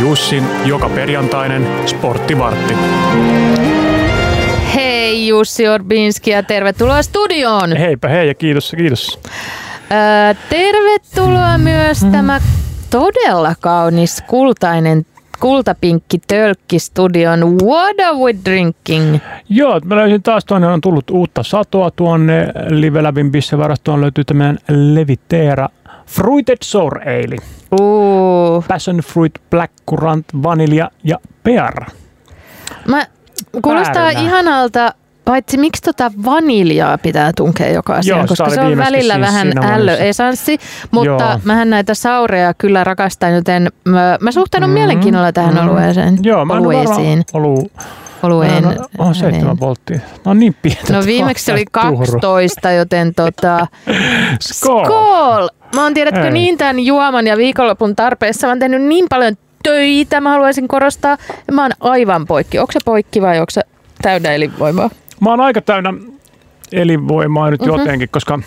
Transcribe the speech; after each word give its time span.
Jussin 0.00 0.44
joka 0.64 0.88
perjantainen 0.88 1.66
sporttivartti. 1.86 2.74
Hei 4.74 5.28
Jussi 5.28 5.68
Orbinski 5.68 6.30
ja 6.30 6.42
tervetuloa 6.42 7.02
studioon. 7.02 7.76
Heipä 7.76 8.08
hei 8.08 8.28
ja 8.28 8.34
kiitos, 8.34 8.74
kiitos. 8.76 9.20
Öö, 9.92 10.34
tervetuloa 10.50 11.58
myös 11.58 12.04
mm. 12.04 12.12
tämä 12.12 12.40
todella 12.90 13.54
kaunis 13.60 14.22
kultainen 14.26 15.06
kultapinkki 15.40 16.18
tölkki 16.18 16.78
studion 16.78 17.40
What 17.40 18.00
are 18.00 18.16
we 18.16 18.34
drinking? 18.44 19.18
Joo, 19.48 19.80
mä 19.84 19.96
löysin 19.96 20.22
taas 20.22 20.44
tuonne, 20.44 20.66
on 20.66 20.80
tullut 20.80 21.10
uutta 21.10 21.42
satoa 21.42 21.90
tuonne 21.90 22.46
Live 22.68 23.02
Labin 23.02 23.32
bissevarastoon 23.32 24.00
löytyy 24.00 24.24
tämmöinen 24.24 24.58
Levitera 24.68 25.68
Fruited 26.10 26.56
Sour 26.62 27.00
Ale. 27.02 27.36
Uh. 27.80 28.64
Passion 28.68 28.96
fruit, 28.98 29.32
black 29.50 29.72
currant, 29.90 30.26
vanilja 30.42 30.90
ja 31.04 31.18
pear. 31.42 31.84
Mä 32.88 33.06
kuulostaa 33.62 33.94
Päärynä. 33.94 34.20
ihanalta, 34.20 34.94
paitsi 35.24 35.56
miksi 35.58 35.82
tota 35.82 36.10
vaniljaa 36.24 36.98
pitää 36.98 37.32
tunkea 37.36 37.68
joka 37.68 37.94
asiaan, 37.94 38.26
koska 38.28 38.50
se 38.50 38.60
on 38.60 38.76
välillä 38.76 39.14
siis 39.14 39.26
vähän 39.26 39.52
ällöesanssi, 39.64 40.58
mutta 40.90 41.06
Joo. 41.24 41.40
mähän 41.44 41.70
näitä 41.70 41.94
saureja 41.94 42.54
kyllä 42.54 42.84
rakastan, 42.84 43.34
joten 43.34 43.68
mä, 43.84 44.18
mä 44.20 44.32
suhtaudun 44.32 44.70
Mm, 44.70 44.74
mielenkiinnolla 44.74 45.32
tähän 45.32 45.54
mm. 45.54 45.68
olueeseen, 45.68 46.18
Joo, 46.22 46.44
mä 46.44 46.52
en 46.54 46.58
ole 46.58 46.66
olueisiin, 46.66 47.24
varmaan 47.32 47.46
ollut, 47.58 47.72
olueen. 48.22 48.62
no, 48.62 48.70
on 48.98 49.14
seitsemän 49.14 49.60
volttia. 49.60 50.00
No 50.24 50.34
niin 50.34 50.56
pienet. 50.62 50.90
No 50.90 51.04
viimeksi 51.06 51.44
se 51.44 51.52
oli 51.52 51.64
Tuhru. 51.88 52.06
12, 52.06 52.70
joten 52.72 53.14
tota... 53.14 53.66
Skål! 54.40 54.84
Skål! 54.84 55.48
Mä 55.74 55.82
oon 55.82 55.94
tiedätkö 55.94 56.24
Ei. 56.24 56.30
niin 56.30 56.58
tämän 56.58 56.80
juoman 56.80 57.26
ja 57.26 57.36
viikonlopun 57.36 57.96
tarpeessa. 57.96 58.46
Mä 58.46 58.50
oon 58.50 58.58
tehnyt 58.58 58.82
niin 58.82 59.06
paljon 59.08 59.36
töitä, 59.62 60.20
mä 60.20 60.30
haluaisin 60.30 60.68
korostaa. 60.68 61.16
Mä 61.52 61.62
oon 61.62 61.70
aivan 61.80 62.26
poikki. 62.26 62.58
Onko 62.58 62.72
se 62.72 62.78
poikki 62.84 63.22
vai 63.22 63.38
onko 63.38 63.50
se 63.50 63.62
täynnä 64.02 64.32
elinvoimaa? 64.32 64.90
Mä 65.20 65.30
oon 65.30 65.40
aika 65.40 65.60
täynnä 65.60 65.94
elinvoimaa 66.72 67.50
nyt 67.50 67.60
Mhm. 67.60 67.70
mm-hmm. 67.70 67.80
jotenkin, 67.82 68.08
koska 68.12 68.38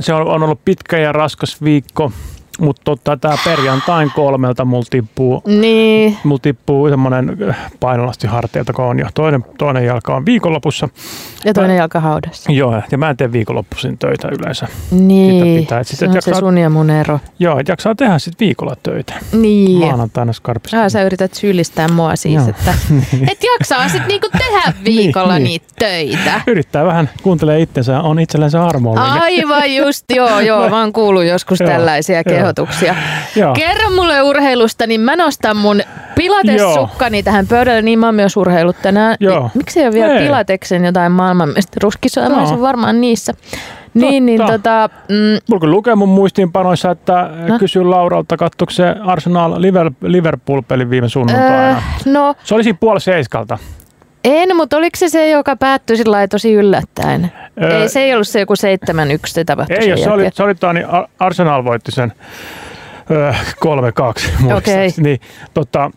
se 0.00 0.14
on, 0.14 0.26
on 0.26 0.42
ollut 0.42 0.64
pitkä 0.64 0.98
ja 0.98 1.12
raskas 1.12 1.62
viikko, 1.64 2.12
mutta 2.60 2.82
tota, 2.84 3.16
tämä 3.16 3.34
perjantain 3.44 4.10
kolmelta 4.14 4.64
mulla 4.64 4.84
tippuu, 4.90 5.42
Niin. 5.46 6.16
mulla 6.24 6.40
tippuu 6.42 6.88
semmoinen 6.88 7.36
painolasti 7.80 8.26
harteilta, 8.26 8.72
kun 8.72 8.84
on 8.84 8.98
jo 8.98 9.06
toinen, 9.14 9.44
toinen 9.58 9.84
jalka 9.86 10.14
on 10.16 10.26
viikonlopussa. 10.26 10.88
Ja 11.44 11.52
toinen 11.54 11.76
jalka 11.76 12.00
haudassa. 12.00 12.52
Joo, 12.52 12.82
ja 12.90 12.98
mä 12.98 13.10
en 13.10 13.16
tee 13.16 13.32
viikonloppuisin 13.32 13.98
töitä 13.98 14.28
yleensä. 14.40 14.66
Niin. 14.90 15.60
pitää, 15.60 15.80
et 15.80 15.86
Se 15.86 15.96
sit, 15.96 16.08
on 16.08 16.16
et 16.16 16.22
se 16.24 16.30
jaksaa- 16.30 16.40
sun 16.40 16.58
ja 16.58 16.70
mun 16.70 16.90
ero. 16.90 17.20
Joo, 17.38 17.58
et 17.58 17.68
jaksaa 17.68 17.94
tehdä 17.94 18.18
sitten 18.18 18.46
viikolla 18.46 18.76
töitä. 18.82 19.14
Niin. 19.32 19.78
Maanantaina 19.78 20.32
skarpista. 20.32 20.82
Ah, 20.82 20.88
sä 20.90 21.02
yrität 21.02 21.34
syyllistää 21.34 21.88
mua 21.88 22.16
siis, 22.16 22.34
Joo. 22.34 22.48
että 22.48 22.74
et 23.32 23.38
jaksaa 23.52 23.88
sit 23.88 24.06
niinku 24.06 24.28
tehdä 24.38 24.72
viikolla 24.84 25.34
Niin, 25.38 25.44
niitä 25.44 25.66
töitä. 25.78 26.40
Yrittää 26.46 26.84
vähän, 26.84 27.10
kuuntelee 27.22 27.60
itsensä, 27.60 28.00
on 28.00 28.18
itsellensä 28.18 28.64
armollinen. 28.64 29.22
Aivan 29.22 29.74
just, 29.74 30.04
joo, 30.14 30.40
joo. 30.40 30.68
Mä 30.70 30.80
oon 30.80 30.92
kuullut 30.92 31.24
joskus 31.24 31.58
tällaisia 31.58 32.16
joo. 32.16 32.49
Kehotuksia. 32.54 32.94
Joo. 33.36 33.52
Kerro 33.54 33.90
mulle 33.90 34.22
urheilusta, 34.22 34.86
niin 34.86 35.00
mä 35.00 35.16
nostan 35.16 35.56
mun 35.56 35.80
pilatesukkani 36.14 37.22
tähän 37.22 37.46
pöydälle, 37.46 37.82
niin 37.82 37.98
mä 37.98 38.06
oon 38.06 38.14
myös 38.14 38.36
urheilut 38.36 38.76
tänään. 38.82 39.16
Joo. 39.20 39.40
Niin, 39.40 39.50
miksi 39.54 39.80
ei 39.80 39.86
ole 39.86 39.94
vielä 39.94 40.12
Ei. 40.18 40.26
pilateksen 40.26 40.84
jotain 40.84 41.12
maailmanmestaruuskisoja? 41.12 42.28
Mä 42.28 42.32
Joo. 42.34 42.40
olisin 42.40 42.60
varmaan 42.60 43.00
niissä. 43.00 43.34
Niin, 43.94 44.26
niin 44.26 44.40
tota, 44.46 44.88
mm, 45.08 45.38
Mulla 45.48 45.60
kun 45.60 45.70
lukee 45.70 45.94
mun 45.94 46.08
muistiinpanoissa, 46.08 46.90
että 46.90 47.30
No. 47.48 47.58
kysy 47.58 47.84
Lauralta, 47.84 48.36
katsoiko 48.36 48.70
se 48.70 48.94
Arsenal 49.04 49.52
Liver- 49.52 49.94
Liverpool-pelin 50.08 50.90
viime 50.90 51.08
sunnuntaina. 51.08 51.70
äh, 51.70 51.84
no 52.06 52.34
Se 52.44 52.54
oli 52.54 52.62
siinä 52.64 52.76
puoli 52.80 53.00
seiskalta. 53.00 53.58
en, 54.24 54.56
mutta 54.56 54.76
oliko 54.76 54.96
se 54.96 55.08
se, 55.08 55.28
joka 55.30 55.56
päättyi 55.56 55.96
sillä 55.96 56.28
tosi 56.28 56.52
yllättäen? 56.54 57.32
Ei, 57.60 57.88
se 57.88 58.00
ei 58.00 58.14
ollut 58.14 58.28
se 58.28 58.40
joku 58.40 58.54
7-1, 58.54 58.56
se 59.26 59.44
tapahtui 59.44 59.76
Ei, 59.80 59.88
jos 59.88 60.02
se 60.02 60.10
oli, 60.10 60.28
se 60.32 60.42
oli 60.42 60.54
tuo, 60.54 60.72
niin 60.72 60.86
Ar- 60.86 61.06
Arsenal 61.18 61.64
voitti 61.64 61.92
sen 61.92 62.12
öö, 63.10 63.32
3-2 63.32 63.34
muistaakseni. 63.64 64.52
Okei. 64.52 64.92
Niin, 64.96 65.20
tota, 65.54 65.90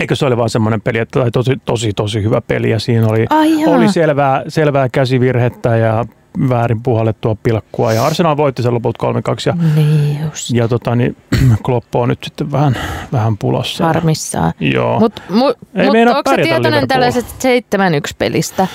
eikö 0.00 0.16
se 0.16 0.26
oli 0.26 0.36
vaan 0.36 0.50
semmoinen 0.50 0.80
peli, 0.80 0.98
että 0.98 1.20
oli 1.20 1.30
tosi, 1.30 1.52
tosi, 1.64 1.92
tosi 1.96 2.22
hyvä 2.22 2.40
peli 2.40 2.70
ja 2.70 2.78
siinä 2.80 3.06
oli, 3.06 3.26
Ai 3.30 3.66
oli 3.66 3.92
selvää, 3.92 4.42
selvää 4.48 4.88
käsivirhettä 4.88 5.76
ja 5.76 6.04
väärin 6.48 6.82
puhallettua 6.82 7.36
pilkkua 7.42 7.92
ja 7.92 8.06
Arsenal 8.06 8.36
voitti 8.36 8.62
sen 8.62 8.74
lopulta 8.74 9.12
3-2 9.12 9.12
ja, 9.46 9.54
Niin 9.76 10.18
ja 10.52 10.68
tota, 10.68 10.96
niin, 10.96 11.16
Kloppo 11.64 12.00
on 12.00 12.08
nyt 12.08 12.18
sitten 12.24 12.52
vähän, 12.52 12.76
vähän 13.12 13.38
pulassa. 13.38 13.84
harmissaan. 13.84 14.52
Joo. 14.60 15.00
Mutta 15.00 15.22
mut, 15.28 15.58
Ei 15.74 15.86
mut 15.86 15.96
onko 16.08 16.22
pärjätä 16.24 16.48
tietoinen 16.48 16.88
tällaiset 16.88 17.24
7-1 17.24 18.14
pelistä? 18.18 18.66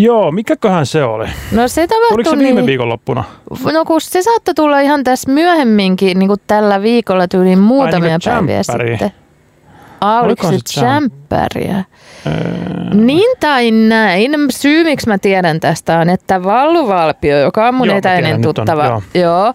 Joo, 0.00 0.32
mikäköhän 0.32 0.86
se 0.86 1.04
oli? 1.04 1.26
No 1.52 1.68
se 1.68 1.86
tapahtui 1.86 2.14
Oliko 2.14 2.30
se 2.30 2.36
niin, 2.36 2.46
viime 2.46 2.66
viikonloppuna? 2.66 3.24
No 3.72 3.84
kun 3.84 4.00
se 4.00 4.22
saattoi 4.22 4.54
tulla 4.54 4.80
ihan 4.80 5.04
tässä 5.04 5.30
myöhemminkin, 5.30 6.18
niin 6.18 6.28
kuin 6.28 6.40
tällä 6.46 6.82
viikolla 6.82 7.28
tyyliin 7.28 7.58
muutamia 7.58 8.00
niinku 8.00 8.30
päiviä 8.30 8.54
jämppäri? 8.56 8.90
sitten. 8.90 9.12
Ah, 10.00 10.24
oliko 10.24 10.52
se 10.66 10.80
jämppäriä? 10.80 11.84
Öö, 12.26 12.94
Niin 12.94 13.36
tai 13.40 13.70
näin. 13.70 14.32
Syy, 14.50 14.84
miksi 14.84 15.08
mä 15.08 15.18
tiedän 15.18 15.60
tästä 15.60 15.98
on, 15.98 16.10
että 16.10 16.44
Vallu 16.44 16.88
Valpio, 16.88 17.38
joka 17.38 17.68
on 17.68 17.74
mun 17.74 17.88
Joo, 17.88 17.98
etäinen 17.98 18.24
tiedän, 18.24 18.40
nyt 18.40 18.46
on, 18.46 18.54
tuttava, 18.54 18.84
joo. 18.84 19.02
joo, 19.14 19.54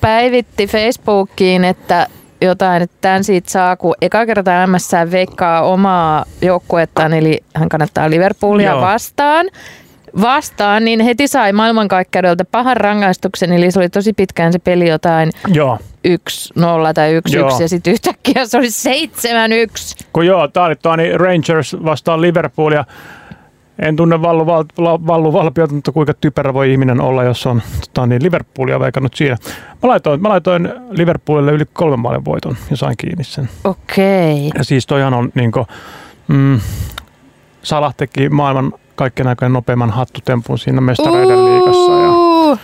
päivitti 0.00 0.66
Facebookiin, 0.66 1.64
että 1.64 2.06
jotain, 2.40 2.82
että 2.82 2.96
tämän 3.00 3.24
siitä 3.24 3.50
saa, 3.50 3.76
kun 3.76 3.94
eka 4.00 4.26
kertaa 4.26 4.56
elämässään 4.56 5.10
veikkaa 5.10 5.62
omaa 5.62 6.24
joukkuettaan, 6.42 7.12
eli 7.12 7.42
hän 7.54 7.68
kannattaa 7.68 8.10
Liverpoolia 8.10 8.70
Joo. 8.70 8.80
vastaan. 8.80 9.46
Vastaan, 10.20 10.84
niin 10.84 11.00
heti 11.00 11.28
sai 11.28 11.52
maailmankaikkeudelta 11.52 12.44
pahan 12.44 12.76
rangaistuksen, 12.76 13.52
eli 13.52 13.70
se 13.70 13.78
oli 13.78 13.88
tosi 13.88 14.12
pitkään 14.12 14.52
se 14.52 14.58
peli 14.58 14.88
jotain 14.88 15.30
joo. 15.48 15.78
1-0 16.08 16.12
tai 16.94 17.20
1-1, 17.28 17.36
Joo. 17.36 17.60
ja 17.60 17.68
sitten 17.68 17.92
yhtäkkiä 17.92 18.46
se 18.46 18.58
oli 18.58 18.66
7-1. 18.66 20.06
Kun 20.12 20.26
joo, 20.26 20.48
tää 20.48 20.64
oli 20.64 20.76
tuo, 20.76 20.96
niin 20.96 21.20
Rangers 21.20 21.76
vastaan 21.84 22.20
Liverpool 22.20 22.72
ja 22.72 22.84
en 23.78 23.96
tunne 23.96 24.22
Vallu, 24.22 24.46
Val, 24.46 24.64
Val- 24.78 24.98
Vallu 25.06 25.32
Valpiota, 25.32 25.74
mutta 25.74 25.92
kuinka 25.92 26.14
typerä 26.14 26.54
voi 26.54 26.72
ihminen 26.72 27.00
olla, 27.00 27.24
jos 27.24 27.46
on 27.46 27.62
tota, 27.80 28.06
niin 28.06 28.22
Liverpoolia 28.22 28.80
veikannut 28.80 29.14
siinä. 29.14 29.36
Mä 29.82 29.88
laitoin, 29.88 30.22
mä 30.22 30.28
laitoin 30.28 30.72
Liverpoolille 30.90 31.52
yli 31.52 31.64
kolmen 31.72 32.00
maalin 32.00 32.24
voiton 32.24 32.56
ja 32.70 32.76
sain 32.76 32.96
kiinni 32.96 33.24
sen. 33.24 33.48
Okei. 33.64 34.50
Ja 34.58 34.64
siis 34.64 34.86
toihan 34.86 35.14
on 35.14 35.28
niin 35.34 35.52
kuin, 35.52 35.66
mm, 36.28 36.60
Salah 37.62 37.94
teki 37.96 38.28
maailman 38.28 38.72
kaikkien 38.94 39.28
aikojen 39.28 39.52
nopeimman 39.52 39.90
hattutempun 39.90 40.58
siinä 40.58 40.80
mestareiden 40.80 41.44
liigassa 41.44 41.92
ja 41.92 42.10
Uh, 42.10 42.58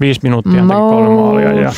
viisi 0.00 0.20
minuuttia 0.22 0.52
teki 0.62 0.66
kolme 0.74 1.08
maalia. 1.08 1.52
Ja, 1.52 1.72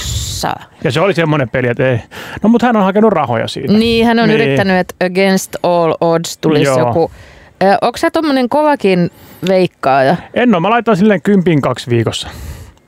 ja 0.85 0.93
se 0.93 1.01
oli 1.01 1.15
semmoinen 1.15 1.49
peli, 1.49 1.69
että 1.69 1.91
ei. 1.91 1.99
No 2.43 2.49
mutta 2.49 2.67
hän 2.67 2.77
on 2.77 2.85
hakenut 2.85 3.13
rahoja 3.13 3.49
siitä. 3.49 3.73
Niin, 3.73 4.07
hän 4.07 4.19
on 4.19 4.29
Niin. 4.29 4.41
yrittänyt, 4.41 4.77
että 4.77 4.95
against 5.07 5.57
all 5.63 5.95
odds 6.01 6.39
tulisi 6.39 6.65
Joo. 6.65 6.79
joku. 6.79 7.11
Onko 7.83 7.97
sä 7.99 8.11
tommonen 8.11 8.49
kovakin 8.49 9.11
veikkaaja? 9.49 10.17
En 10.35 10.55
ole, 10.55 10.61
mä 10.61 10.71
laitoin 10.71 10.97
silleen 10.97 11.23
kympin 11.23 11.61
kaksi 11.61 11.91
viikossa. 11.91 12.29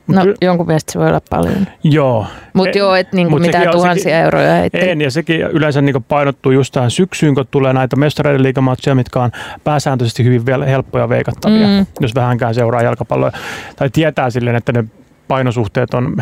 Mut 0.07 0.15
No 0.15 0.23
ky- 0.23 0.35
jonkun 0.41 0.67
mielestä 0.67 0.91
se 0.93 0.99
voi 0.99 1.07
olla 1.07 1.21
paljon. 1.29 1.67
joo. 1.83 2.25
Mutta 2.53 2.69
E- 2.69 2.79
joo, 2.79 2.95
et 2.95 3.13
niinku 3.13 3.29
mut 3.29 3.41
mitään 3.41 3.69
tuhansia 3.71 4.03
sekin- 4.03 4.15
euroja 4.23 4.53
heittele. 4.53 4.91
En, 4.91 5.01
ja 5.01 5.11
sekin 5.11 5.41
yleensä 5.41 5.81
niin 5.81 6.03
painottuu 6.03 6.51
just 6.51 6.73
tähän 6.73 6.91
syksyyn, 6.91 7.35
kun 7.35 7.45
tulee 7.51 7.73
näitä 7.73 7.95
mestareiden 7.95 8.43
liigamatseja, 8.43 8.95
mitkä 8.95 9.19
on 9.21 9.31
pääsääntöisesti 9.63 10.23
hyvin 10.23 10.45
vielä 10.45 10.65
helppoja 10.65 11.09
veikattavia, 11.09 11.67
Mm. 11.67 11.85
jos 11.99 12.15
vähänkään 12.15 12.55
seuraa 12.55 12.81
jalkapalloa. 12.83 13.31
Tai 13.75 13.89
tietää 13.89 14.29
silleen, 14.29 14.55
että 14.55 14.71
ne 14.71 14.83
painosuhteet 15.27 15.93
on 15.93 16.17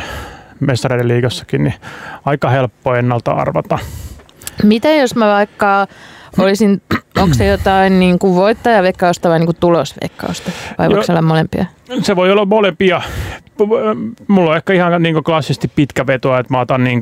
mestareiden 0.59 1.07
liigassakin, 1.07 1.63
niin 1.63 1.73
aika 2.25 2.49
helppo 2.49 2.95
ennalta 2.95 3.31
arvata. 3.31 3.79
Mitä 4.63 4.89
jos 4.89 5.15
mä 5.15 5.27
vaikka 5.27 5.87
olisin, 6.39 6.81
onko 7.21 7.33
se 7.35 7.45
jotain 7.45 7.99
niin 7.99 8.19
kuin 8.19 8.35
voittajaveikkausta 8.35 9.29
vai 9.29 9.39
niin 9.39 9.47
kuin 9.47 9.57
tulosveikkausta? 9.59 10.51
Vai 10.77 10.89
voiko 10.89 11.03
se 11.03 11.11
olla 11.11 11.21
molempia? 11.21 11.65
Se 12.01 12.15
voi 12.15 12.31
olla 12.31 12.45
molempia. 12.45 13.01
Mulla 14.27 14.51
on 14.51 14.57
ehkä 14.57 14.73
ihan 14.73 15.03
niin 15.03 15.23
klassisesti 15.23 15.67
pitkä 15.67 16.07
veto, 16.07 16.37
että 16.37 16.53
mä 16.53 16.59
otan 16.59 16.83
niin 16.83 17.01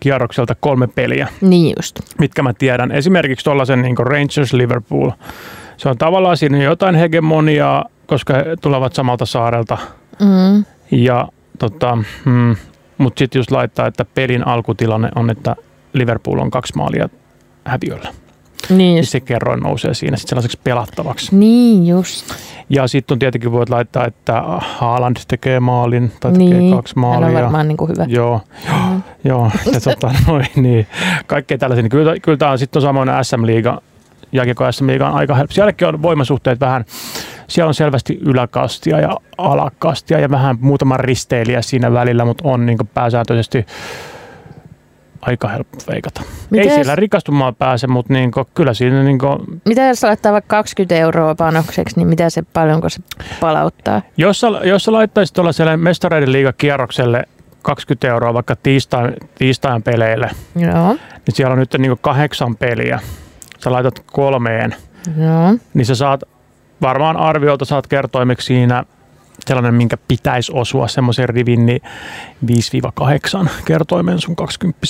kierrokselta 0.00 0.54
kolme 0.60 0.86
peliä, 0.86 1.28
Niin 1.40 1.74
just. 1.78 2.00
mitkä 2.18 2.42
mä 2.42 2.52
tiedän. 2.52 2.92
Esimerkiksi 2.92 3.44
tuollaisen 3.44 3.82
niin 3.82 3.98
Rangers 3.98 4.52
Liverpool. 4.52 5.10
Se 5.76 5.88
on 5.88 5.98
tavallaan 5.98 6.36
siinä 6.36 6.62
jotain 6.62 6.94
hegemoniaa, 6.94 7.84
koska 8.06 8.34
he 8.34 8.44
tulevat 8.60 8.94
samalta 8.94 9.26
saarelta. 9.26 9.78
Mm. 10.20 10.64
Ja 10.90 11.28
tota, 11.58 11.98
mm, 12.24 12.56
mutta 12.98 13.18
sitten 13.18 13.38
just 13.38 13.50
laittaa, 13.50 13.86
että 13.86 14.04
pelin 14.04 14.46
alkutilanne 14.46 15.08
on, 15.14 15.30
että 15.30 15.56
Liverpool 15.92 16.38
on 16.38 16.50
kaksi 16.50 16.72
maalia 16.76 17.08
häviöllä. 17.64 18.08
Niin, 18.68 18.78
niin 18.78 18.96
just. 18.96 19.08
se 19.10 19.20
kerroin 19.20 19.60
nousee 19.60 19.94
siinä 19.94 20.16
sitten 20.16 20.28
sellaiseksi 20.28 20.58
pelattavaksi. 20.64 21.36
niin 21.36 21.86
just. 21.86 22.34
Ja 22.70 22.88
sitten 22.88 23.14
on 23.14 23.18
tietenkin 23.18 23.52
voit 23.52 23.68
laittaa, 23.70 24.06
että 24.06 24.42
Haaland 24.58 25.16
tekee 25.28 25.60
maalin 25.60 26.12
tai 26.20 26.32
tekee 26.32 26.46
Niin, 26.48 26.76
kaksi 26.76 26.94
hän 26.96 27.00
maalia. 27.00 27.28
on 27.28 27.34
varmaan 27.34 27.68
niin 27.68 27.76
kuin 27.76 27.90
hyvä. 27.90 28.04
Joo, 28.08 28.40
joo, 28.68 28.78
joo. 29.24 29.50
Ja 29.72 29.80
tota, 29.80 30.14
noin, 30.26 30.46
niin, 30.56 30.86
kaikkea 31.26 31.58
tällaisia. 31.58 31.82
Niin 31.82 31.90
kyllä, 31.90 32.14
kyllä 32.22 32.38
tämä 32.38 32.50
on 32.50 32.58
sitten 32.58 32.82
samoin 32.82 33.08
SM-liiga, 33.22 33.80
jääkiekko 34.32 34.72
SM-liiga 34.72 35.08
on 35.08 35.14
aika 35.14 35.34
helppo. 35.34 35.52
Sielläkin 35.54 35.88
on 35.88 36.02
voimasuhteet 36.02 36.60
vähän, 36.60 36.84
siellä 37.48 37.68
on 37.68 37.74
selvästi 37.74 38.18
yläkastia 38.22 39.00
ja 39.00 39.16
alakastia 39.38 40.18
ja 40.20 40.30
vähän 40.30 40.56
muutama 40.60 40.96
risteilijä 40.96 41.62
siinä 41.62 41.92
välillä, 41.92 42.24
mutta 42.24 42.48
on 42.48 42.66
niin 42.66 42.78
pääsääntöisesti 42.94 43.66
aika 45.26 45.48
helppo 45.48 45.78
veikata. 45.92 46.20
Miten 46.50 46.60
Ei 46.62 46.66
jos- 46.68 46.74
siellä 46.74 46.96
rikastumaan 46.96 47.54
pääse, 47.54 47.86
mutta 47.86 48.12
niin 48.12 48.30
kyllä 48.54 48.74
siinä 48.74 49.02
niin 49.02 49.18
Mitä 49.64 49.82
jos 49.86 50.02
laittaa 50.02 50.32
vaikka 50.32 50.56
20 50.56 50.94
euroa 50.94 51.34
panokseksi, 51.34 51.96
niin 51.96 52.08
mitä 52.08 52.30
se 52.30 52.42
paljonko 52.52 52.88
se 52.88 53.00
palauttaa? 53.40 54.02
Jos 54.16 54.40
sä, 54.40 54.46
jos 54.64 54.84
sä 54.84 54.92
laittaisit 54.92 55.34
tuollaiselle 55.34 55.76
mestareiden 55.76 56.32
liigakierrokselle 56.32 57.24
20 57.62 58.08
euroa 58.08 58.34
vaikka 58.34 58.56
tiistain, 58.56 59.14
tiistain 59.34 59.82
peleille, 59.82 60.30
Joo, 60.56 60.88
niin 61.26 61.34
siellä 61.34 61.52
on 61.52 61.58
nyt 61.58 61.74
niin 61.78 61.98
kahdeksan 62.00 62.56
peliä. 62.56 63.00
Sä 63.58 63.72
laitat 63.72 64.02
kolmeen, 64.12 64.74
joo. 65.20 65.54
niin 65.74 65.86
sä 65.86 65.94
saat 65.94 66.22
varmaan 66.82 67.16
arviolta 67.16 67.64
saat 67.64 67.86
kertoimeksi 67.86 68.46
siinä 68.46 68.84
sellainen, 69.46 69.74
minkä 69.74 69.96
pitäisi 70.08 70.52
osua 70.54 70.88
semmoisen 70.88 71.28
rivin, 71.28 71.66
niin 71.66 71.80
5-8 73.46 73.48
kertoimen 73.64 74.20
sun 74.20 74.36
20 74.36 74.86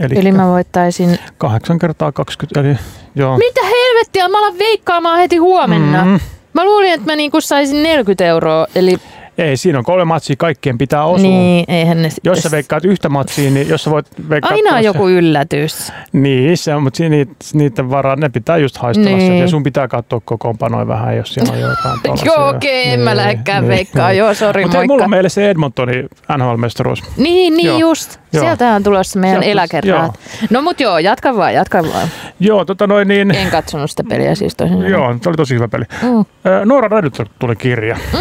Eli, 0.00 0.18
Eli 0.18 0.32
mä 0.32 0.46
voittaisin... 0.46 1.18
8 1.38 1.78
kertaa 1.78 2.12
20, 2.12 2.60
eli 2.60 2.76
joo. 3.14 3.38
Mitä 3.38 3.60
helvettiä, 3.64 4.28
mä 4.28 4.38
alan 4.38 4.58
veikkaamaan 4.58 5.18
heti 5.18 5.36
huomenna. 5.36 6.04
Mm, 6.04 6.20
Mä 6.56 6.64
luulin, 6.64 6.92
että 6.92 7.06
mä 7.06 7.16
niinku 7.16 7.40
saisin 7.40 7.82
40 7.82 8.24
euroa, 8.24 8.66
eli 8.74 8.96
ei, 9.38 9.56
siinä 9.56 9.78
on 9.78 9.84
kolme 9.84 10.04
matsia, 10.04 10.36
kaikkien 10.38 10.78
pitää 10.78 11.04
osua. 11.04 11.28
niin, 11.28 11.64
eihän 11.68 12.02
ne. 12.02 12.08
Jos 12.24 12.38
sä 12.38 12.50
veikkaat 12.50 12.84
yhtä 12.84 13.08
matsia, 13.08 13.50
niin 13.50 13.68
jos 13.68 13.84
sä 13.84 13.90
voit 13.90 14.06
veikkaa... 14.30 14.50
Aina 14.54 14.76
on 14.76 14.84
joku 14.84 15.08
yllätys. 15.08 15.92
Niin, 16.12 16.56
se 16.56 16.74
on, 16.74 16.82
mutta 16.82 17.02
niitä, 17.08 17.32
niiden 17.54 17.90
varaa, 17.90 18.16
ne 18.16 18.28
pitää 18.28 18.56
just 18.56 18.76
haistella 18.76 19.10
Niin. 19.16 19.30
niin. 19.30 19.40
ja 19.42 19.48
sun 19.48 19.62
pitää 19.62 19.88
katsoa 19.88 20.20
kokoonpanoja 20.24 20.88
vähän, 20.88 21.16
jos 21.16 21.34
siellä 21.34 21.52
on 21.52 21.60
jotain. 21.60 22.00
Joo, 22.24 22.48
okei, 22.48 22.90
en 22.90 23.00
mä 23.00 23.16
lähdekään 23.16 23.68
veikkaa. 23.68 24.12
Joo, 24.12 24.34
sori, 24.34 24.62
Mutta 24.62 24.86
mulla 24.86 25.04
on 25.04 25.10
meille 25.10 25.28
se 25.28 25.50
Edmontonin 25.50 26.08
NHL-mestaruus. 26.38 27.02
Niin, 27.16 27.56
niin 27.56 27.66
Joo. 27.66 27.78
just. 27.78 28.18
Joo. 28.32 28.44
Sieltähän 28.44 28.76
on 28.76 28.82
tulossa 28.82 29.18
meidän 29.18 29.42
Sieltä- 29.42 29.52
eläkerahat. 29.52 30.20
No 30.50 30.62
mut 30.62 30.80
joo, 30.80 30.98
jatka 30.98 31.36
vaan, 31.36 31.54
jatka 31.54 31.82
vaan. 31.82 32.08
Joo, 32.40 32.64
tota 32.64 32.86
noin 32.86 33.08
niin, 33.08 33.34
En 33.34 33.50
katsonut 33.50 33.90
sitä 33.90 34.02
peliä 34.08 34.34
siis 34.34 34.54
toisin 34.54 34.76
sanoen. 34.76 34.92
joo, 34.92 35.14
se 35.22 35.28
oli 35.28 35.36
tosi 35.36 35.54
hyvä 35.54 35.68
peli. 35.68 35.84
Mm. 36.02 36.24
Noora 36.64 36.88
Rädyt 36.88 37.22
tuli 37.38 37.56
kirja. 37.56 37.94
Mm. 38.12 38.18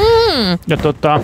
Ja 0.68 0.78
tota, 0.78 1.20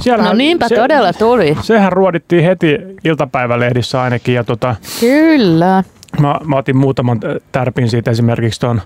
siellä, 0.00 0.24
No 0.24 0.32
niinpä 0.32 0.68
todella 0.68 1.12
tuli. 1.12 1.56
Sehän 1.60 1.92
ruodittiin 1.92 2.44
heti 2.44 2.78
iltapäivälehdissä 3.04 4.02
ainakin 4.02 4.34
ja 4.34 4.44
tota, 4.44 4.76
Kyllä. 5.00 5.84
mä, 6.20 6.34
mä 6.44 6.56
otin 6.56 6.76
muutaman 6.76 7.20
tärpin 7.52 7.90
siitä 7.90 8.10
esimerkiksi 8.10 8.60
ton 8.60 8.82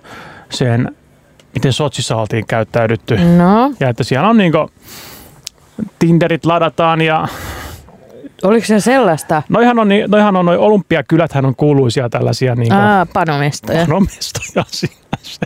sen, 0.51 0.97
miten 1.55 1.73
Sotsissa 1.73 2.17
oltiin 2.17 2.47
käyttäydytty. 2.47 3.17
No, 3.37 3.73
Ja 3.81 3.89
että 3.89 4.05
siellä 4.05 4.29
on 4.29 4.37
niinku 4.37 4.71
Tinderit 5.99 6.45
ladataan 6.47 7.01
ja 7.03 7.29
oliko 8.43 8.67
se 8.67 8.81
sellaista? 8.81 9.43
noihan 9.49 9.79
on, 9.79 9.89
noihan 10.09 10.37
on 10.37 10.47
noi 10.47 10.57
olympiakyläthän 10.57 11.47
on 11.47 11.57
kuuluisia 11.57 12.09
tällaisia 12.09 12.55
niinku 12.55 12.75
Aa, 12.75 13.07
panomestoja. 13.13 13.87
nomestoja 13.87 14.65
sinänsä. 14.79 15.41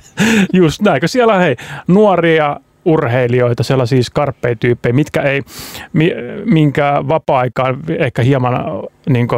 Just 0.53 0.81
näin, 0.83 1.01
kun 1.01 1.09
siellä 1.09 1.35
on 1.35 1.41
hei, 1.41 1.57
nuoria 1.87 2.57
urheilijoita, 2.85 3.63
sellaisia 3.63 4.03
skarppei-tyyppejä, 4.03 4.93
mitkä 4.93 5.23
ei, 5.23 5.43
mi, 5.93 6.11
minkä 6.45 7.05
vapaa-aikaan 7.09 7.79
ehkä 7.99 8.23
hieman 8.23 8.55
niin 9.09 9.29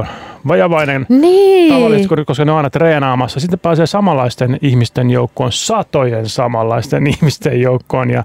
vajavainen 0.49 1.07
Niin. 1.09 1.75
tavallisesti, 1.75 2.25
koska 2.25 2.45
ne 2.45 2.51
on 2.53 2.57
aina 2.57 2.71
treenaamassa. 2.71 3.41
Sitten 3.41 3.59
pääsee 3.59 3.87
samanlaisten 3.87 4.59
ihmisten 4.63 5.11
joukkoon, 5.11 5.53
satojen 5.53 6.29
samanlaisten 6.29 7.07
ihmisten 7.17 7.61
joukkoon. 7.61 8.11
Ja, 8.11 8.25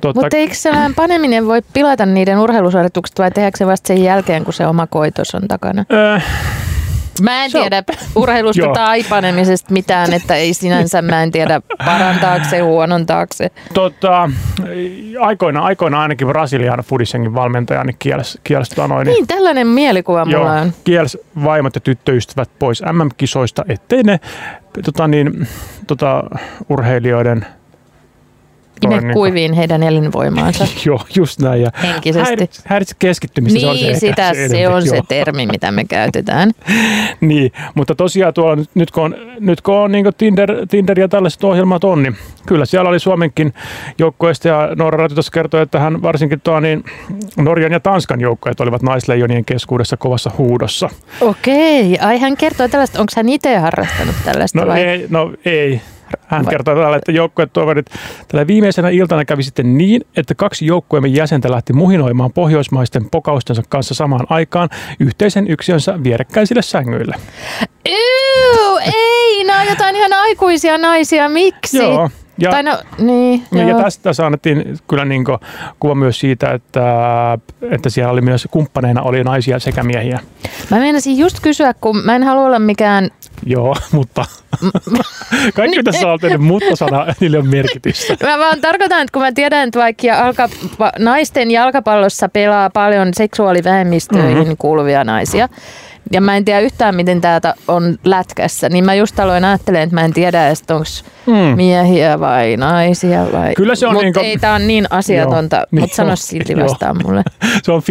tota, 0.00 0.20
Mutta 0.20 0.36
eikö 0.36 0.54
sellainen 0.54 0.94
paneminen 0.94 1.46
voi 1.46 1.62
pilata 1.72 2.06
niiden 2.06 2.38
urheilusuoritukset 2.38 3.18
vai 3.18 3.30
tehdäänkö 3.30 3.58
se 3.58 3.66
vasta 3.66 3.86
sen 3.88 4.02
jälkeen, 4.02 4.44
kun 4.44 4.52
se 4.52 4.66
oma 4.66 4.86
koitos 4.86 5.34
on 5.34 5.48
takana? 5.48 5.84
äh, 6.14 6.24
Mä 7.22 7.44
en 7.44 7.52
tiedä 7.52 7.82
urheilusta 8.16 8.62
Joo. 8.66 8.74
tai 8.74 9.04
panemisesta 9.04 9.72
mitään, 9.72 10.12
että 10.12 10.34
ei 10.34 10.54
sinänsä 10.54 11.02
mä 11.02 11.22
en 11.22 11.30
tiedä 11.30 11.60
parantaako 11.84 12.44
se, 12.50 12.58
huonontaako 12.60 13.32
se. 13.34 13.50
tota, 13.74 14.30
aikoina, 15.20 15.60
aikoina 15.60 16.02
ainakin 16.02 16.28
Brasilian 16.28 16.78
Fudisenkin 16.78 17.34
valmentaja 17.34 17.84
niin 17.84 17.96
kielsi, 17.98 18.40
kielsi 18.44 18.70
tota 18.70 18.88
noin, 18.88 19.06
Niin, 19.06 19.26
tällainen 19.26 19.66
mielikuva 19.66 20.26
Joo, 20.28 20.40
mulla 20.40 20.52
on. 20.60 20.72
kielsi 20.84 21.18
vaimot 21.44 21.74
ja 21.74 21.80
tyttöystävät 21.80 22.50
pois 22.58 22.82
MM-kisoista, 22.92 23.64
ettei 23.68 24.02
ne 24.02 24.20
tota 24.84 25.08
niin, 25.08 25.48
tota, 25.86 26.24
urheilijoiden... 26.68 27.46
Ime 28.84 29.00
niinku- 29.00 29.12
kuiviin 29.12 29.52
heidän 29.52 29.82
elinvoimaansa 29.82 30.66
Joo, 30.86 31.00
just 31.16 31.40
näin. 31.40 31.62
Ja 31.62 31.70
henkisesti. 31.82 32.26
häiritse, 32.28 32.62
häiritse 32.66 32.94
keskittymistä. 32.98 33.60
se 33.60 33.66
on 33.66 33.76
se 33.76 33.82
Niin, 33.82 33.94
ehkä 33.94 34.00
sitä, 34.00 34.32
se 34.48 34.68
on 34.68 34.82
se 34.82 35.00
termi, 35.08 35.46
mitä 35.46 35.70
me 35.72 35.84
käytetään. 35.84 36.50
Niin, 37.20 37.52
mutta 37.74 37.94
tosiaan 37.94 38.34
tuolla 38.34 38.56
nyt, 38.56 38.70
nyt 38.74 38.90
kun 38.90 39.04
on, 39.04 39.14
nyt 39.40 39.60
kun 39.60 39.74
on 39.74 39.92
niin 39.92 40.06
Tinder, 40.18 40.66
Tinder 40.68 41.00
ja 41.00 41.08
tällaiset 41.08 41.44
ohjelmat 41.44 41.84
on, 41.84 42.02
niin 42.02 42.16
kyllä 42.46 42.64
siellä 42.64 42.90
oli 42.90 42.98
Suomenkin 42.98 43.54
joukkueesta 43.98 44.48
ja 44.48 44.68
Noora 44.76 45.08
tuossa 45.08 45.32
kertoi, 45.32 45.62
että 45.62 45.80
hän 45.80 46.02
varsinkin 46.02 46.40
tuo, 46.40 46.60
niin 46.60 46.84
Norjan 47.36 47.72
ja 47.72 47.80
Tanskan 47.80 48.20
joukkueet 48.20 48.60
olivat 48.60 48.82
naisleijonien 48.82 49.44
keskuudessa 49.44 49.96
kovassa 49.96 50.30
huudossa. 50.38 50.88
Okei, 51.20 51.98
ai 52.00 52.18
hän 52.18 52.36
kertoo 52.36 52.68
tällaista, 52.68 53.00
onko 53.00 53.12
hän 53.16 53.28
itse 53.28 53.56
harrastanut 53.56 54.14
tällaista 54.24 54.60
No 54.60 54.66
vai? 54.66 54.80
ei, 54.80 55.06
no 55.10 55.32
ei. 55.44 55.80
Hän 56.26 56.46
kertoi 56.46 56.74
tällä, 56.74 56.96
että 56.96 57.12
joukkuetoverit 57.12 57.86
tällä 58.28 58.46
viimeisenä 58.46 58.88
iltana 58.88 59.24
kävi 59.24 59.42
sitten 59.42 59.78
niin, 59.78 60.02
että 60.16 60.34
kaksi 60.34 60.66
joukkueemme 60.66 61.08
jäsentä 61.08 61.50
lähti 61.50 61.72
muhinoimaan 61.72 62.32
pohjoismaisten 62.32 63.10
pokaustensa 63.10 63.62
kanssa 63.68 63.94
samaan 63.94 64.26
aikaan 64.28 64.68
yhteisen 65.00 65.48
yksiönsä 65.48 66.02
vierekkäisille 66.04 66.62
sängyille. 66.62 67.14
Ew, 67.84 68.92
ei, 68.94 69.44
nämä 69.44 69.60
on 69.60 69.66
jotain 69.66 69.96
ihan 69.96 70.12
aikuisia 70.12 70.78
naisia, 70.78 71.28
miksi? 71.28 71.76
Joo. 71.78 72.10
Ja, 72.38 72.50
Tai 72.50 72.62
no, 72.62 72.78
niin, 72.98 73.44
ja 73.52 73.68
joo. 73.68 73.82
tästä 73.82 74.12
saanettiin 74.12 74.78
kyllä 74.88 75.04
niin 75.04 75.24
kuva 75.80 75.94
myös 75.94 76.20
siitä, 76.20 76.50
että, 76.52 76.82
että 77.70 77.90
siellä 77.90 78.12
oli 78.12 78.20
myös 78.20 78.48
kumppaneina 78.50 79.02
oli 79.02 79.24
naisia 79.24 79.58
sekä 79.58 79.82
miehiä. 79.82 80.20
Mä 80.70 80.78
meinasin 80.78 81.18
just 81.18 81.40
kysyä, 81.40 81.74
kun 81.80 81.96
mä 82.04 82.16
en 82.16 82.22
halua 82.22 82.46
olla 82.46 82.58
mikään, 82.58 83.10
Joo, 83.46 83.76
mutta 83.92 84.24
kaikki 85.56 85.76
mitä 85.76 85.92
sä 85.92 86.08
olet 86.08 86.20
tehnyt 86.20 86.40
mutta-sana, 86.40 87.06
niille 87.20 87.38
on 87.38 87.48
merkitystä. 87.48 88.16
mä 88.26 88.38
vaan 88.38 88.60
tarkoitan, 88.60 89.00
että 89.00 89.12
kun 89.12 89.22
mä 89.22 89.32
tiedän, 89.32 89.68
että 89.68 89.80
vaikka 89.80 90.06
jalka, 90.06 90.48
naisten 90.98 91.50
jalkapallossa 91.50 92.28
pelaa 92.28 92.70
paljon 92.70 93.08
seksuaalivähemmistöihin 93.14 94.30
Mhm. 94.30 94.38
mm-hmm. 94.38 94.56
kuuluvia 94.58 95.04
naisia, 95.04 95.48
ja 96.10 96.20
mä 96.20 96.36
en 96.36 96.44
tiedä 96.44 96.60
yhtään, 96.60 96.94
miten 96.94 97.20
täältä 97.20 97.54
on 97.68 97.98
lätkässä, 98.04 98.68
niin 98.68 98.84
mä 98.84 98.94
just 98.94 99.20
aloin 99.20 99.44
ajattelemaan, 99.44 99.84
että 99.84 99.94
mä 99.94 100.04
en 100.04 100.12
tiedä, 100.12 100.48
että 100.48 100.74
onko 100.74 100.86
Mm. 101.26 101.56
miehiä 101.56 102.20
vai 102.20 102.56
naisia 102.56 103.26
vai... 103.32 103.54
Kyllä 103.54 103.74
se 103.74 103.86
on 103.86 103.92
Mut 103.92 104.02
niinku- 104.02 104.20
ei 104.20 104.38
tää 104.38 104.54
on 104.54 104.66
niin 104.66 104.86
asiatonta, 104.90 105.56
Joo, 105.56 105.66
mutta 105.70 105.86
niin 105.86 105.96
sano 105.96 106.10
on. 106.10 106.16
silti 106.16 106.52
Joo. 106.52 106.64
vastaan 106.64 106.96
mulle. 107.04 107.22
Se 107.62 107.72
on 107.72 107.82
50-50 107.82 107.84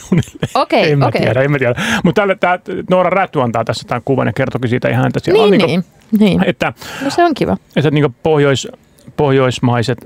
suunnilleen. 0.00 0.48
Okei, 0.54 0.92
en 0.92 0.98
mä 0.98 1.06
okei. 1.06 1.20
tiedä, 1.22 1.42
en 1.42 1.50
mä 1.50 1.58
tiedä. 1.58 1.74
Mutta 2.04 2.22
tämä 2.40 2.58
Noora 2.90 3.10
Räty 3.10 3.40
antaa 3.42 3.64
tässä 3.64 3.88
tämän 3.88 4.02
kuvan 4.04 4.26
ja 4.26 4.32
kertokin 4.32 4.70
siitä 4.70 4.88
ihan, 4.88 5.06
että 5.06 5.20
siellä 5.20 5.42
on 5.44 5.50
Niin, 5.50 5.66
niinku, 5.66 5.88
niin, 6.18 6.20
niin. 6.38 6.44
että, 6.48 6.72
No 7.04 7.10
se 7.10 7.24
on 7.24 7.34
kiva. 7.34 7.56
että 7.76 7.90
niinku 7.90 8.14
pohjois, 8.22 8.68
pohjoismaiset 9.16 9.98